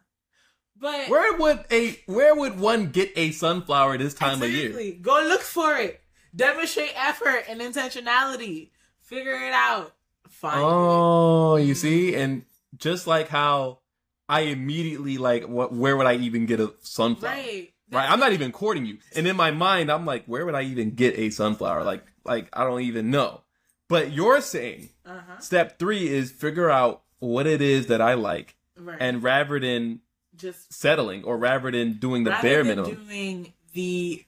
[0.79, 4.67] But Where would a where would one get a sunflower this time of year?
[4.67, 4.91] Exactly.
[4.93, 6.01] Go look for it.
[6.35, 8.71] Demonstrate effort and intentionality.
[8.99, 9.93] Figure it out.
[10.29, 10.63] Find it.
[10.65, 12.43] Oh, you see, and
[12.75, 13.79] just like how
[14.27, 15.71] I immediately like, what?
[15.73, 17.31] Where would I even get a sunflower?
[17.33, 17.73] Right.
[17.91, 18.09] right?
[18.11, 18.97] I'm not even courting you.
[19.15, 21.83] And in my mind, I'm like, where would I even get a sunflower?
[21.83, 23.41] Like, like I don't even know.
[23.87, 25.39] But you're saying Uh-huh.
[25.39, 28.97] step three is figure out what it is that I like, Right.
[28.99, 30.01] and rather than
[30.37, 34.25] just settling or rather than doing the rather bare than minimum, doing the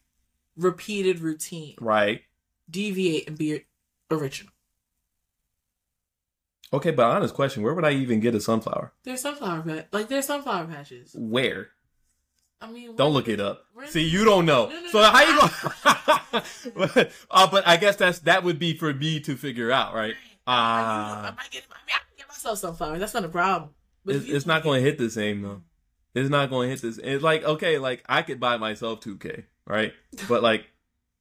[0.55, 2.21] repeated routine, right?
[2.69, 3.63] deviate and be
[4.11, 4.51] original.
[6.73, 8.91] Okay, but honest question: Where would I even get a sunflower?
[9.03, 11.15] There's sunflower patch, like there's sunflower patches.
[11.17, 11.69] Where?
[12.59, 13.65] I mean, Don't look it up.
[13.85, 14.67] See, you don't know.
[14.67, 15.09] No, no, so no.
[15.11, 15.39] how you
[16.93, 17.07] going?
[17.31, 20.15] uh, but I guess that's that would be for me to figure out, right?
[20.47, 20.53] I
[21.29, 22.99] Ah, might get, I mean, I can get myself sunflowers.
[22.99, 23.71] That's not a problem.
[24.03, 25.61] But it's, it's not going to hit the same though.
[26.17, 26.97] It's not going to hit this.
[26.97, 29.93] It's like okay, like I could buy myself 2K, right?
[30.27, 30.65] But like,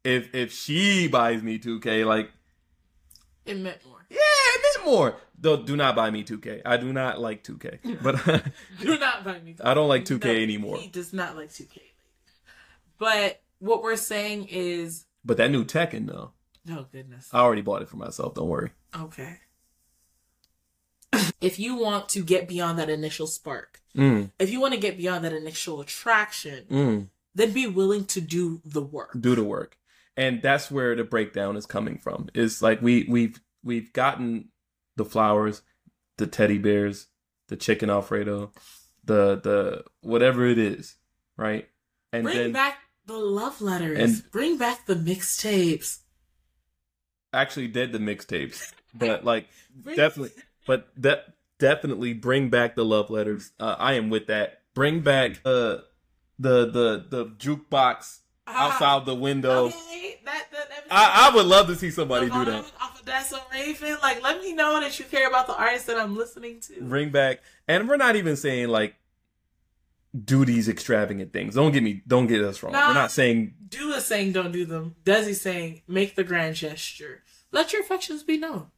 [0.05, 2.31] if if she buys me 2K, like
[3.45, 4.05] It meant more.
[4.09, 5.17] yeah, it meant more.
[5.39, 6.63] Though, do not buy me 2K.
[6.65, 8.17] I do not like 2K, but
[8.81, 9.55] Do not buy me.
[9.63, 10.77] I don't like 2K No, anymore.
[10.79, 11.79] He does not like 2K.
[12.99, 16.31] But what we're saying is, But that new Tekken though,
[16.71, 17.29] oh goodness.
[17.33, 18.35] I already bought it for myself.
[18.35, 18.71] Don't worry.
[18.99, 19.39] Okay.
[21.41, 24.99] If you want to get beyond that initial spark, Mm, if you want to get
[24.99, 27.09] beyond that initial attraction, mm.
[27.35, 29.17] then be willing to do the work.
[29.19, 29.79] do the work
[30.19, 34.49] and that's where the breakdown is coming from is like we we've we've gotten
[34.97, 35.63] the flowers
[36.19, 37.07] the teddy bears
[37.49, 38.51] the chicken alfredo
[39.05, 40.97] the the whatever it is
[41.39, 41.69] right
[42.13, 43.99] and Bring then back the love letters.
[43.99, 46.01] And- Bring back the mixtapes.
[47.33, 49.47] actually did the mixtapes but like
[49.95, 50.33] definitely
[50.67, 55.41] but that definitely bring back the love letters uh, i am with that bring back
[55.45, 55.79] uh
[56.39, 61.47] the the the jukebox Ah, outside the window Okay, that, that, that I, I would
[61.47, 63.97] love to see somebody do that Off of That's So Raven.
[64.01, 66.81] Like, let me know that you care about the artist that I'm listening to.
[66.81, 68.95] bring back and we're not even saying like
[70.15, 73.91] do these extravagant things don't get me don't get us wrong we're not saying Do
[73.95, 74.95] is saying don't do them.
[75.05, 77.25] Desi saying make the grand gesture.
[77.51, 78.69] Let your affections be known.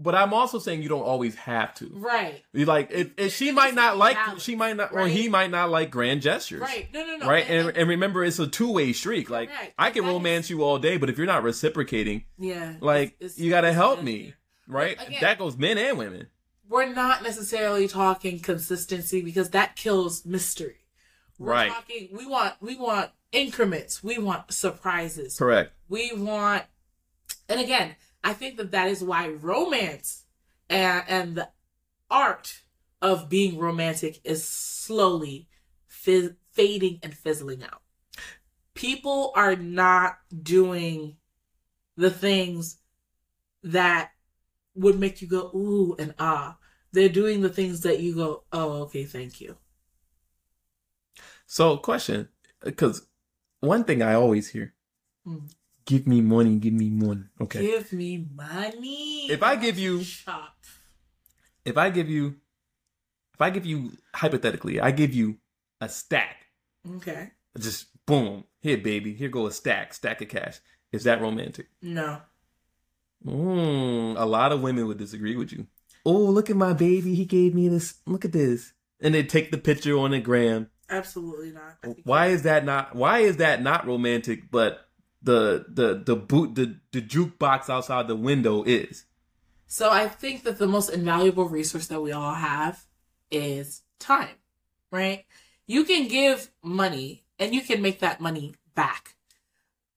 [0.00, 2.42] But i'm also saying you don't always have to Right.
[2.52, 5.70] You like if, if she might not like she might not or he might not
[5.70, 6.88] like grand gestures Right.
[6.92, 7.26] No, no, no.
[7.28, 9.74] right and, and remember it's a two-way streak like Correct.
[9.78, 12.74] i can That is- romance you all day but if you're not reciprocating yeah.
[12.80, 14.34] like it's- it's- you gotta help me
[14.66, 16.26] right Again- that goes men and women
[16.68, 20.78] We're not necessarily talking consistency because that kills mystery.
[21.38, 21.70] We're Right.
[21.72, 24.02] talking we want we want increments.
[24.02, 25.36] We want surprises.
[25.38, 26.64] correct we want
[27.48, 30.24] and again i think that that is why romance
[30.68, 31.48] and, and the
[32.10, 32.62] art
[33.02, 35.48] of being romantic is slowly
[35.86, 37.82] fizz- fading and fizzling out.
[38.74, 41.16] People are not doing
[41.96, 42.78] the things
[43.62, 44.10] that
[44.74, 46.56] would make you go ooh and ah.
[46.92, 49.56] They're doing the things that you go oh okay thank you.
[51.46, 52.28] So question
[52.62, 53.06] because
[53.60, 54.74] one thing i always hear
[55.26, 55.50] Mm.
[55.86, 60.56] Give me money give me money okay give me money If I give you- Shop.
[61.64, 62.36] if I give you,
[63.34, 65.38] if I give you hypothetically, I give you
[65.80, 66.46] a stack,
[66.96, 70.58] okay just boom, here, baby, here go a stack, stack of cash.
[70.92, 71.68] Is that romantic?
[71.82, 72.20] no
[73.26, 75.66] Mm, a lot of women would disagree with you.
[76.04, 77.94] Oh, look at my baby, he gave me this.
[78.06, 80.68] Look at this, and they take the picture on the gram.
[80.90, 81.78] Absolutely not.
[82.04, 82.94] Why is that not?
[82.94, 84.50] Why is that not romantic?
[84.50, 84.86] But
[85.24, 89.04] the the the boot the the jukebox outside the window is.
[89.66, 92.84] So I think that the most invaluable resource that we all have
[93.30, 94.36] is time,
[94.92, 95.24] right?
[95.66, 99.16] You can give money and you can make that money back.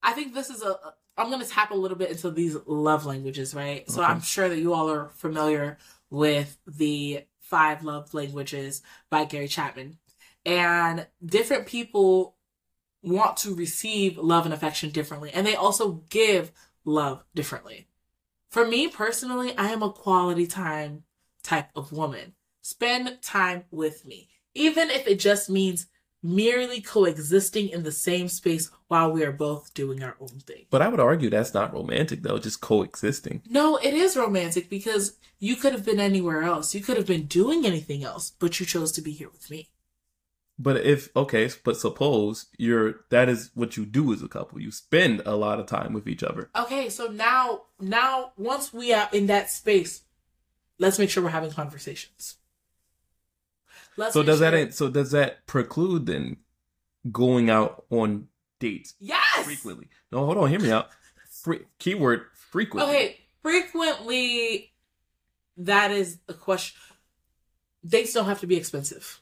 [0.02, 0.76] I think this is a
[1.16, 3.88] I'm going to tap a little bit into these love languages, right?
[3.90, 5.78] So I'm sure that you all are familiar
[6.10, 9.98] with the five love languages by Gary Chapman.
[10.46, 12.36] And different people
[13.02, 16.52] want to receive love and affection differently, and they also give
[16.84, 17.88] love differently.
[18.50, 21.04] For me personally, I am a quality time
[21.42, 22.34] type of woman.
[22.62, 25.86] Spend time with me, even if it just means
[26.22, 30.66] merely coexisting in the same space while we are both doing our own thing.
[30.70, 33.42] But I would argue that's not romantic though, just coexisting.
[33.48, 36.74] No, it is romantic because you could have been anywhere else.
[36.74, 39.68] You could have been doing anything else, but you chose to be here with me.
[40.60, 44.60] But if okay, but suppose you're that is what you do as a couple.
[44.60, 46.50] You spend a lot of time with each other.
[46.56, 50.02] Okay, so now, now, once we are in that space,
[50.78, 52.36] let's make sure we're having conversations.
[53.96, 56.38] Let's So does sure- that so does that preclude then
[57.10, 58.28] going out on
[58.58, 59.44] dates Yes.
[59.44, 59.88] frequently?
[60.10, 60.90] No, hold on, hear me out.
[61.30, 62.92] Free, keyword frequently.
[62.94, 64.72] Okay, frequently,
[65.56, 66.80] that is a question.
[67.86, 69.20] Dates don't have to be expensive.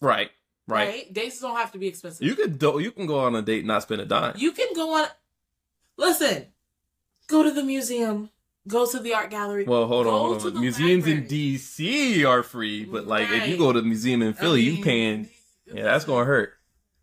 [0.00, 0.30] Right.
[0.66, 0.88] Right.
[0.88, 1.12] right?
[1.12, 2.26] Dates don't have to be expensive.
[2.26, 4.34] You could do, you can go on a date and not spend a dime.
[4.36, 5.08] You can go on.
[5.96, 6.46] Listen,
[7.26, 8.30] go to the museum,
[8.68, 9.64] go to the art gallery.
[9.64, 10.54] well, hold on, go hold to on.
[10.54, 11.26] the Museums in.
[11.26, 14.74] DC are free, but like if you go to a museum in I Philly, you
[14.74, 15.28] mean, paying.
[15.66, 16.54] Yeah, that's gonna hurt.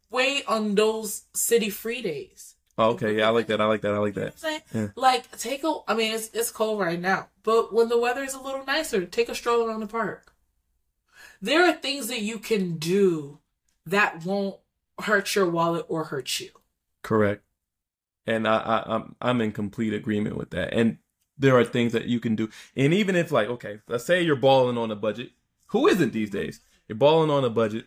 [0.09, 2.55] Wait on those city free days.
[2.77, 3.59] Oh, okay, yeah, I like that.
[3.59, 3.93] I like that.
[3.93, 4.43] I like You know that.
[4.43, 4.81] what I'm?
[4.81, 4.87] Yeah.
[4.95, 5.79] Like, take a.
[5.87, 9.05] I mean, it's it's cold right now, but when the weather is a little nicer,
[9.05, 10.31] take a stroll around the park.
[11.41, 13.39] There are things that you can do
[13.85, 14.57] that won't
[14.99, 16.49] hurt your wallet or hurt you.
[17.03, 17.43] Correct.
[18.25, 20.73] And I, I I'm I'm in complete agreement with that.
[20.73, 20.97] And
[21.37, 22.49] there are things that you can do.
[22.75, 25.31] And even if like, okay, let's say you're balling on a budget.
[25.67, 26.61] Who isn't these days?
[26.87, 27.85] You're balling on a budget.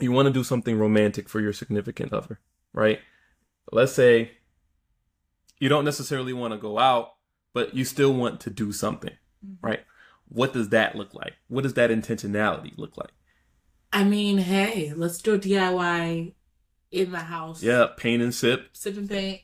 [0.00, 2.38] You want to do something romantic for your significant other,
[2.72, 3.00] right?
[3.72, 4.32] Let's say
[5.58, 7.14] you don't necessarily want to go out,
[7.52, 9.14] but you still want to do something,
[9.44, 9.66] mm-hmm.
[9.66, 9.80] right?
[10.28, 11.34] What does that look like?
[11.48, 13.12] What does that intentionality look like?
[13.92, 16.34] I mean, hey, let's do a DIY
[16.90, 17.62] in the house.
[17.62, 18.68] Yeah, paint and sip.
[18.72, 19.40] sip and paint.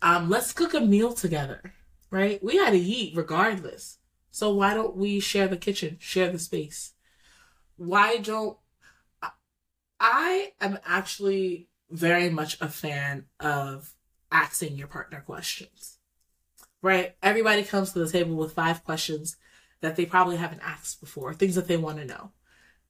[0.00, 1.74] Um, let's cook a meal together,
[2.10, 2.42] right?
[2.42, 3.98] We gotta eat regardless.
[4.30, 6.94] So why don't we share the kitchen, share the space?
[7.76, 8.58] Why don't
[9.20, 9.30] I-
[10.00, 13.94] I am actually very much a fan of
[14.30, 15.98] asking your partner questions.
[16.80, 17.16] Right?
[17.22, 19.36] Everybody comes to the table with five questions
[19.82, 22.32] that they probably haven't asked before, things that they want to know.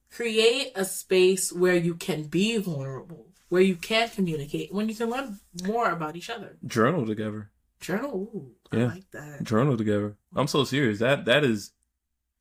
[0.09, 5.09] Create a space where you can be vulnerable, where you can communicate, when you can
[5.09, 6.57] learn more about each other.
[6.65, 7.49] Journal together.
[7.81, 8.87] Journal, ooh, I Yeah.
[8.87, 9.43] like that.
[9.43, 10.15] journal together.
[10.35, 10.99] I'm so serious.
[10.99, 11.71] That that is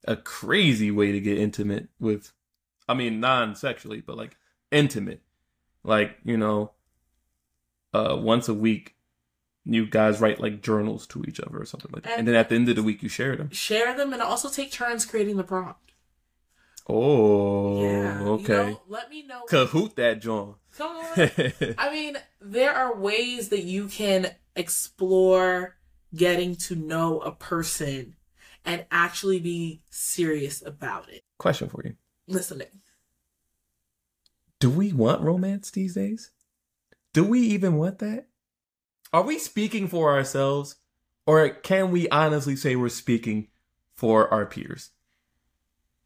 [0.06, 2.32] a crazy way to get intimate with
[2.88, 4.36] I mean non-sexually, but like
[4.70, 5.22] intimate.
[5.82, 6.72] Like, you know,
[7.94, 8.96] uh once a week
[9.64, 12.18] you guys write like journals to each other or something like that.
[12.18, 13.50] And then at the end of the week you share them.
[13.50, 15.92] Share them and also take turns creating the prompt.
[16.88, 18.20] Oh, yeah.
[18.20, 18.52] you okay.
[18.52, 19.44] know, let me know.
[19.48, 20.56] Kahoot that John.
[20.76, 21.30] Come on.
[21.78, 25.76] I mean, there are ways that you can explore
[26.14, 28.16] getting to know a person
[28.64, 31.22] and actually be serious about it.
[31.38, 31.94] Question for you.
[32.26, 32.68] Listening.
[34.58, 36.30] Do we want romance these days?
[37.12, 38.26] Do we even want that?
[39.12, 40.76] Are we speaking for ourselves?
[41.26, 43.48] Or can we honestly say we're speaking
[43.94, 44.90] for our peers?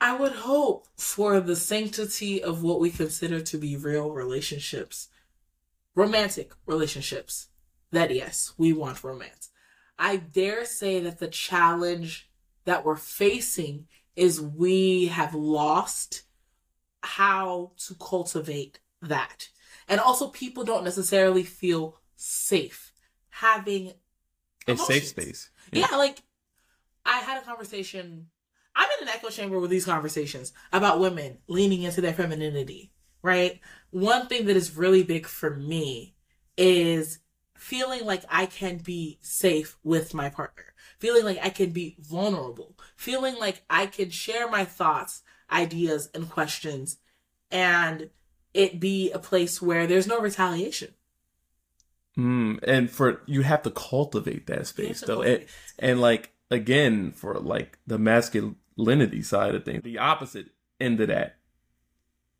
[0.01, 5.09] I would hope for the sanctity of what we consider to be real relationships,
[5.95, 7.49] romantic relationships,
[7.93, 9.51] that yes, we want romance.
[9.99, 12.29] I dare say that the challenge
[12.65, 13.87] that we're facing
[14.17, 16.25] is we have lost
[17.03, 19.49] how to cultivate that.
[19.89, 22.86] And also, people don't necessarily feel safe
[23.41, 23.93] having
[24.67, 25.51] A safe space.
[25.73, 25.95] yeah.
[25.97, 26.23] like
[27.05, 28.29] I had a conversation.
[28.75, 33.61] I'm in an echo chamber with these conversations about women leaning into their femininity, right?
[33.91, 36.15] One thing that is really big for me
[36.57, 37.21] is
[37.55, 42.77] feeling like I can be safe with my partner, feeling like I can be vulnerable,
[42.97, 46.99] feeling like I can share my thoughts, ideas, and questions,
[47.51, 48.11] and
[48.53, 50.95] it be a place where there's no retaliation.
[52.19, 55.23] Mm, and for you have to cultivate that space though.
[55.23, 55.45] And,
[55.79, 60.47] and like again, for like the masculinity side of things, the opposite
[60.81, 61.37] end of that,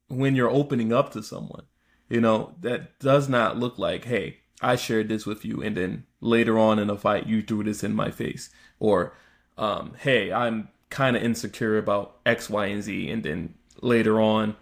[0.09, 1.65] when you're opening up to someone,
[2.09, 6.05] you know, that does not look like, hey, I shared this with you, and then
[6.21, 8.49] later on in a fight, you threw this in my face,
[8.79, 9.15] or,
[9.59, 14.57] um, hey, I'm kind of insecure about X, Y, and Z, and then later on,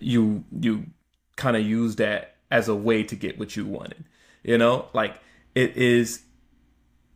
[0.00, 0.86] you you
[1.36, 4.04] kind of use that as a way to get what you wanted.
[4.48, 5.20] You know, like
[5.54, 6.22] it is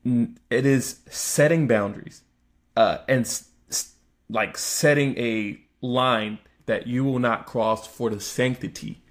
[0.04, 2.24] it is setting boundaries
[2.76, 3.94] uh and s- s-
[4.28, 9.02] like setting a line that you will not cross for the sanctity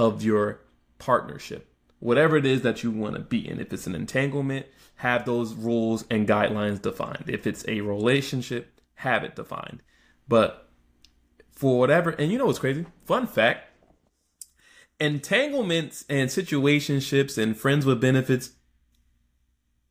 [0.00, 0.62] of your
[0.98, 1.72] partnership.
[2.00, 4.66] Whatever it is that you want to be in if it's an entanglement
[4.96, 7.26] have those rules and guidelines defined.
[7.28, 9.80] If it's a relationship have it defined.
[10.26, 10.68] But
[11.52, 12.84] for whatever and you know what's crazy?
[13.04, 13.69] Fun fact
[15.00, 18.50] entanglements and situationships and friends with benefits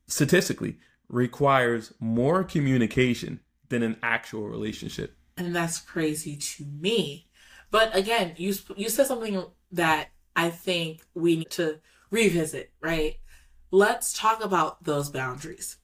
[0.07, 3.39] statistically requires more communication
[3.69, 5.15] than an actual relationship.
[5.37, 7.27] and that's crazy to me.
[7.71, 11.79] But again, you you said something that I think we need to
[12.11, 13.17] revisit, right?
[13.71, 15.77] Let's talk about those boundaries.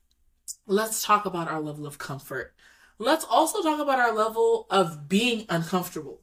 [0.68, 2.54] Let's talk about our level of comfort.
[2.98, 6.22] Let's also talk about our level of being uncomfortable.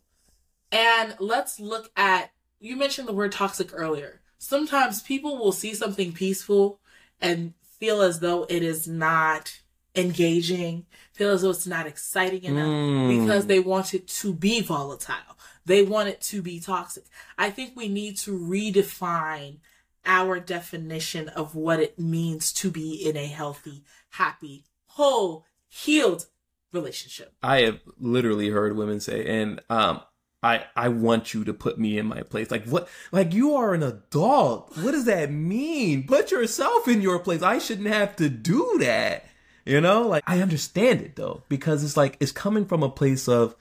[0.70, 2.32] And let's look at
[2.63, 4.21] you mentioned the word toxic earlier.
[4.39, 6.81] Sometimes people will see something peaceful
[7.21, 9.61] and feel as though it is not
[9.95, 13.21] engaging, feel as though it's not exciting enough Mm.
[13.21, 15.37] because they want it to be volatile.
[15.65, 17.05] They want it to be toxic.
[17.37, 19.59] I think we need to redefine
[20.05, 26.27] our definition of what it means to be in a healthy, happy, whole, healed
[26.73, 27.35] relationship.
[27.43, 30.01] I have literally heard women say, and um,
[30.43, 32.51] I I want you to put me in my place.
[32.51, 32.88] Like what?
[33.12, 34.76] Like you are an adult.
[34.78, 36.07] What does that mean?
[36.07, 37.43] Put yourself in your place.
[37.43, 39.26] I shouldn't have to do that.
[39.64, 43.28] You know, like I understand it though because it's like it's coming from a place
[43.28, 43.55] of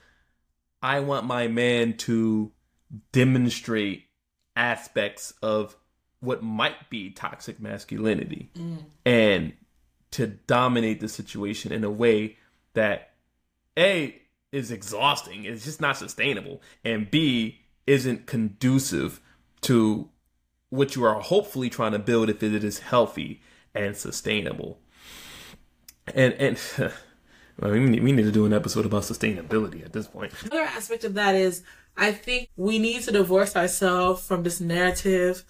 [0.82, 2.50] I want my man to
[3.12, 4.06] demonstrate
[4.56, 5.76] aspects of
[6.20, 8.78] what might be toxic masculinity mm.
[9.04, 9.52] and
[10.10, 12.36] to dominate the situation in a way
[12.74, 13.12] that
[13.78, 14.21] a
[14.52, 19.20] is exhausting it's just not sustainable and b isn't conducive
[19.60, 20.08] to
[20.70, 23.42] what you are hopefully trying to build if it is healthy
[23.74, 24.78] and sustainable.
[26.14, 26.58] And and
[27.58, 30.32] well, we, need, we need to do an episode about sustainability at this point.
[30.44, 31.62] Another aspect of that is
[31.96, 35.44] I think we need to divorce ourselves from this narrative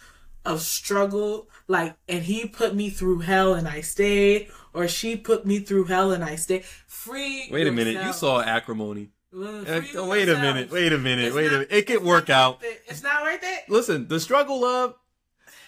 [0.44, 1.48] of struggle.
[1.68, 5.84] Like, and he put me through hell and I stayed, or she put me through
[5.84, 6.64] hell and I stayed.
[6.86, 7.48] Free.
[7.50, 11.34] wait a minute you saw acrimony Well, Uh, wait a minute wait a minute It's
[11.34, 12.60] wait a minute it can it's work out.
[12.86, 13.68] It's not worth it.
[13.68, 14.94] listen, the struggle of,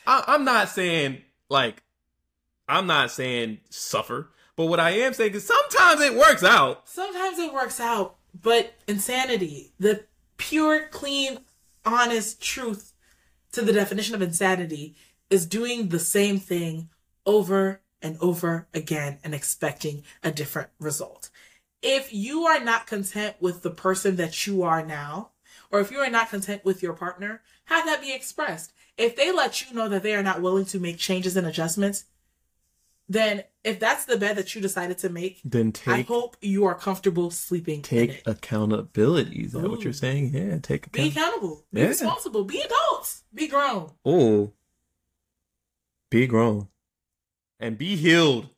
[0.07, 1.83] I, I'm not saying like,
[2.69, 6.89] I'm not saying suffer, but what I am saying is sometimes it works out.
[6.89, 10.05] Sometimes it works out, but insanity, the
[10.37, 11.39] pure, clean,
[11.85, 12.94] honest truth
[13.55, 14.95] to the definition of insanity
[15.31, 16.91] is doing the same thing
[17.27, 21.31] over and over again and expecting a different result.
[21.83, 25.31] If you are not content with the person that you are now,
[25.71, 28.73] or if you are not content with your partner, have that be expressed.
[28.97, 32.05] If they let you know that they are not willing to make changes and adjustments,
[33.09, 35.95] then if that's the bed that you decided to make, Then take.
[35.95, 38.23] I hope you are comfortable sleeping in take it.
[38.27, 39.45] accountability.
[39.45, 40.33] Is that what you're saying?
[40.35, 40.91] Yeah, take accountability.
[40.93, 41.67] Be accountable.
[41.73, 41.87] Be Yeah.
[41.89, 42.45] responsible.
[42.45, 43.23] Be adults.
[43.33, 43.93] Be grown.
[44.05, 44.53] Oh,
[46.11, 46.69] be grown
[47.59, 48.49] and be healed.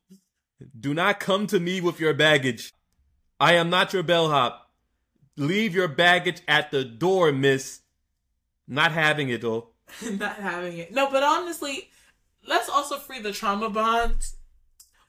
[0.78, 2.72] Do not come to me with your baggage.
[3.38, 4.70] I am not your bellhop.
[5.36, 7.80] Leave your baggage at the door, miss.
[8.66, 9.70] Not having it though.
[10.11, 10.92] Not having it.
[10.92, 11.90] No, but honestly,
[12.44, 14.36] let's also free the trauma bonds.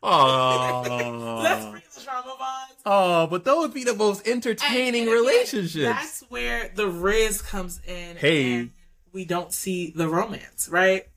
[0.04, 2.82] Let's Oh, the trauma bonds.
[2.86, 5.74] oh, but those would be the most entertaining and again, relationships.
[5.98, 8.16] That's where the Rizz comes in.
[8.18, 8.54] Hey.
[8.54, 8.72] and
[9.12, 11.08] we don't see the romance, right?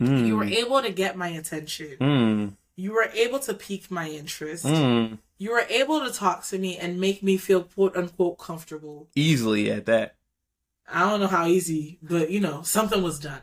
[0.00, 1.96] Mm, You were able to get my attention.
[2.00, 4.64] mm, You were able to pique my interest.
[4.64, 5.18] mm.
[5.38, 9.08] You were able to talk to me and make me feel quote unquote comfortable.
[9.14, 10.16] Easily at that.
[10.90, 13.42] I don't know how easy, but you know, something was done.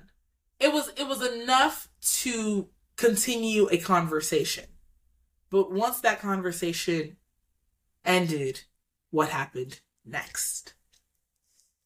[0.60, 1.90] It was it was enough
[2.22, 4.66] to continue a conversation.
[5.52, 7.18] But once that conversation
[8.04, 8.62] ended,
[9.12, 10.74] what happened next?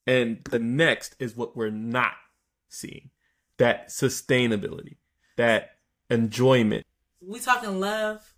[0.07, 2.13] And the next is what we're not
[2.70, 3.09] seeing.
[3.57, 4.97] That sustainability,
[5.36, 5.72] that
[6.09, 6.86] enjoyment.
[7.20, 8.34] We talking love,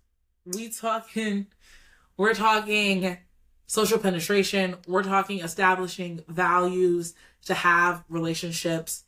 [0.46, 1.48] we talking
[2.16, 3.16] we're talking
[3.66, 7.14] social penetration, we're talking establishing values
[7.44, 9.04] to have relationships,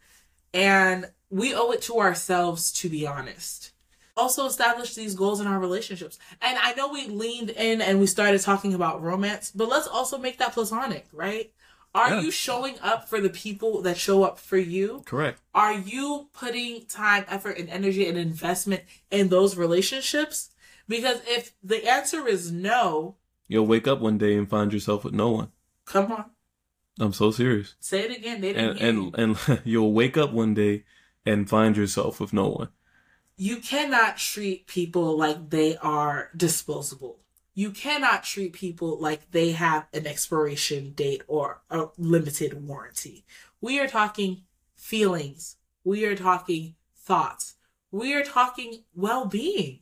[0.54, 3.72] and we owe it to ourselves to be honest.
[4.16, 6.18] Also establish these goals in our relationships.
[6.42, 10.18] And I know we leaned in and we started talking about romance, but let's also
[10.18, 11.52] make that platonic, right?
[11.94, 12.20] Are Yeah.
[12.20, 15.02] you showing up for the people that show up for you?
[15.06, 15.40] Correct.
[15.54, 20.50] Are you putting time, effort, and energy and investment in those relationships?
[20.88, 23.16] Because if the answer is no,
[23.48, 25.48] You'll wake up one day and find yourself with no one.
[25.84, 26.26] come on,
[27.00, 27.74] I'm so serious.
[27.80, 28.40] say it again.
[28.40, 30.84] They didn't And and and you'll wake up one day
[31.26, 32.68] and find yourself with no one.
[33.42, 37.20] You cannot treat people like they are disposable.
[37.54, 43.24] You cannot treat people like they have an expiration date or a limited warranty.
[43.58, 44.42] We are talking
[44.76, 45.56] feelings.
[45.84, 47.54] We are talking thoughts.
[47.90, 49.78] We are talking well being.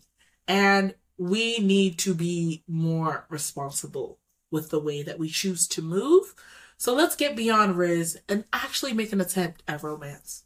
[0.46, 4.20] And we need to be more responsible
[4.52, 6.36] with the way that we choose to move.
[6.76, 10.44] So let's get beyond Rizz and actually make an attempt at romance.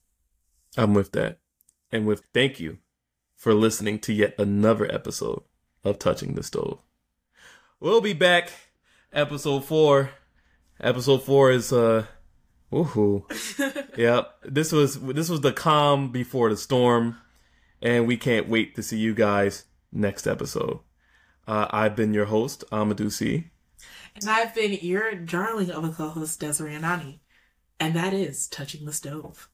[0.79, 1.41] I'm with that.
[1.93, 2.79] And with thank you
[3.43, 5.43] for listening to yet another episode
[5.83, 6.81] of Touching the Stove.
[7.81, 8.53] We'll be back.
[9.13, 10.11] Episode four.
[10.81, 12.07] Episode four is uh
[12.71, 13.25] woohoo.
[13.99, 14.37] yep.
[14.45, 17.17] This was this was the calm before the storm.
[17.83, 20.79] And we can't wait to see you guys next episode.
[21.49, 23.51] Uh, I've been your host, Amadou C.
[24.15, 27.19] And I've been your darling of a co-host, Desiree Anani.
[27.81, 29.49] And that is Touching the Stove.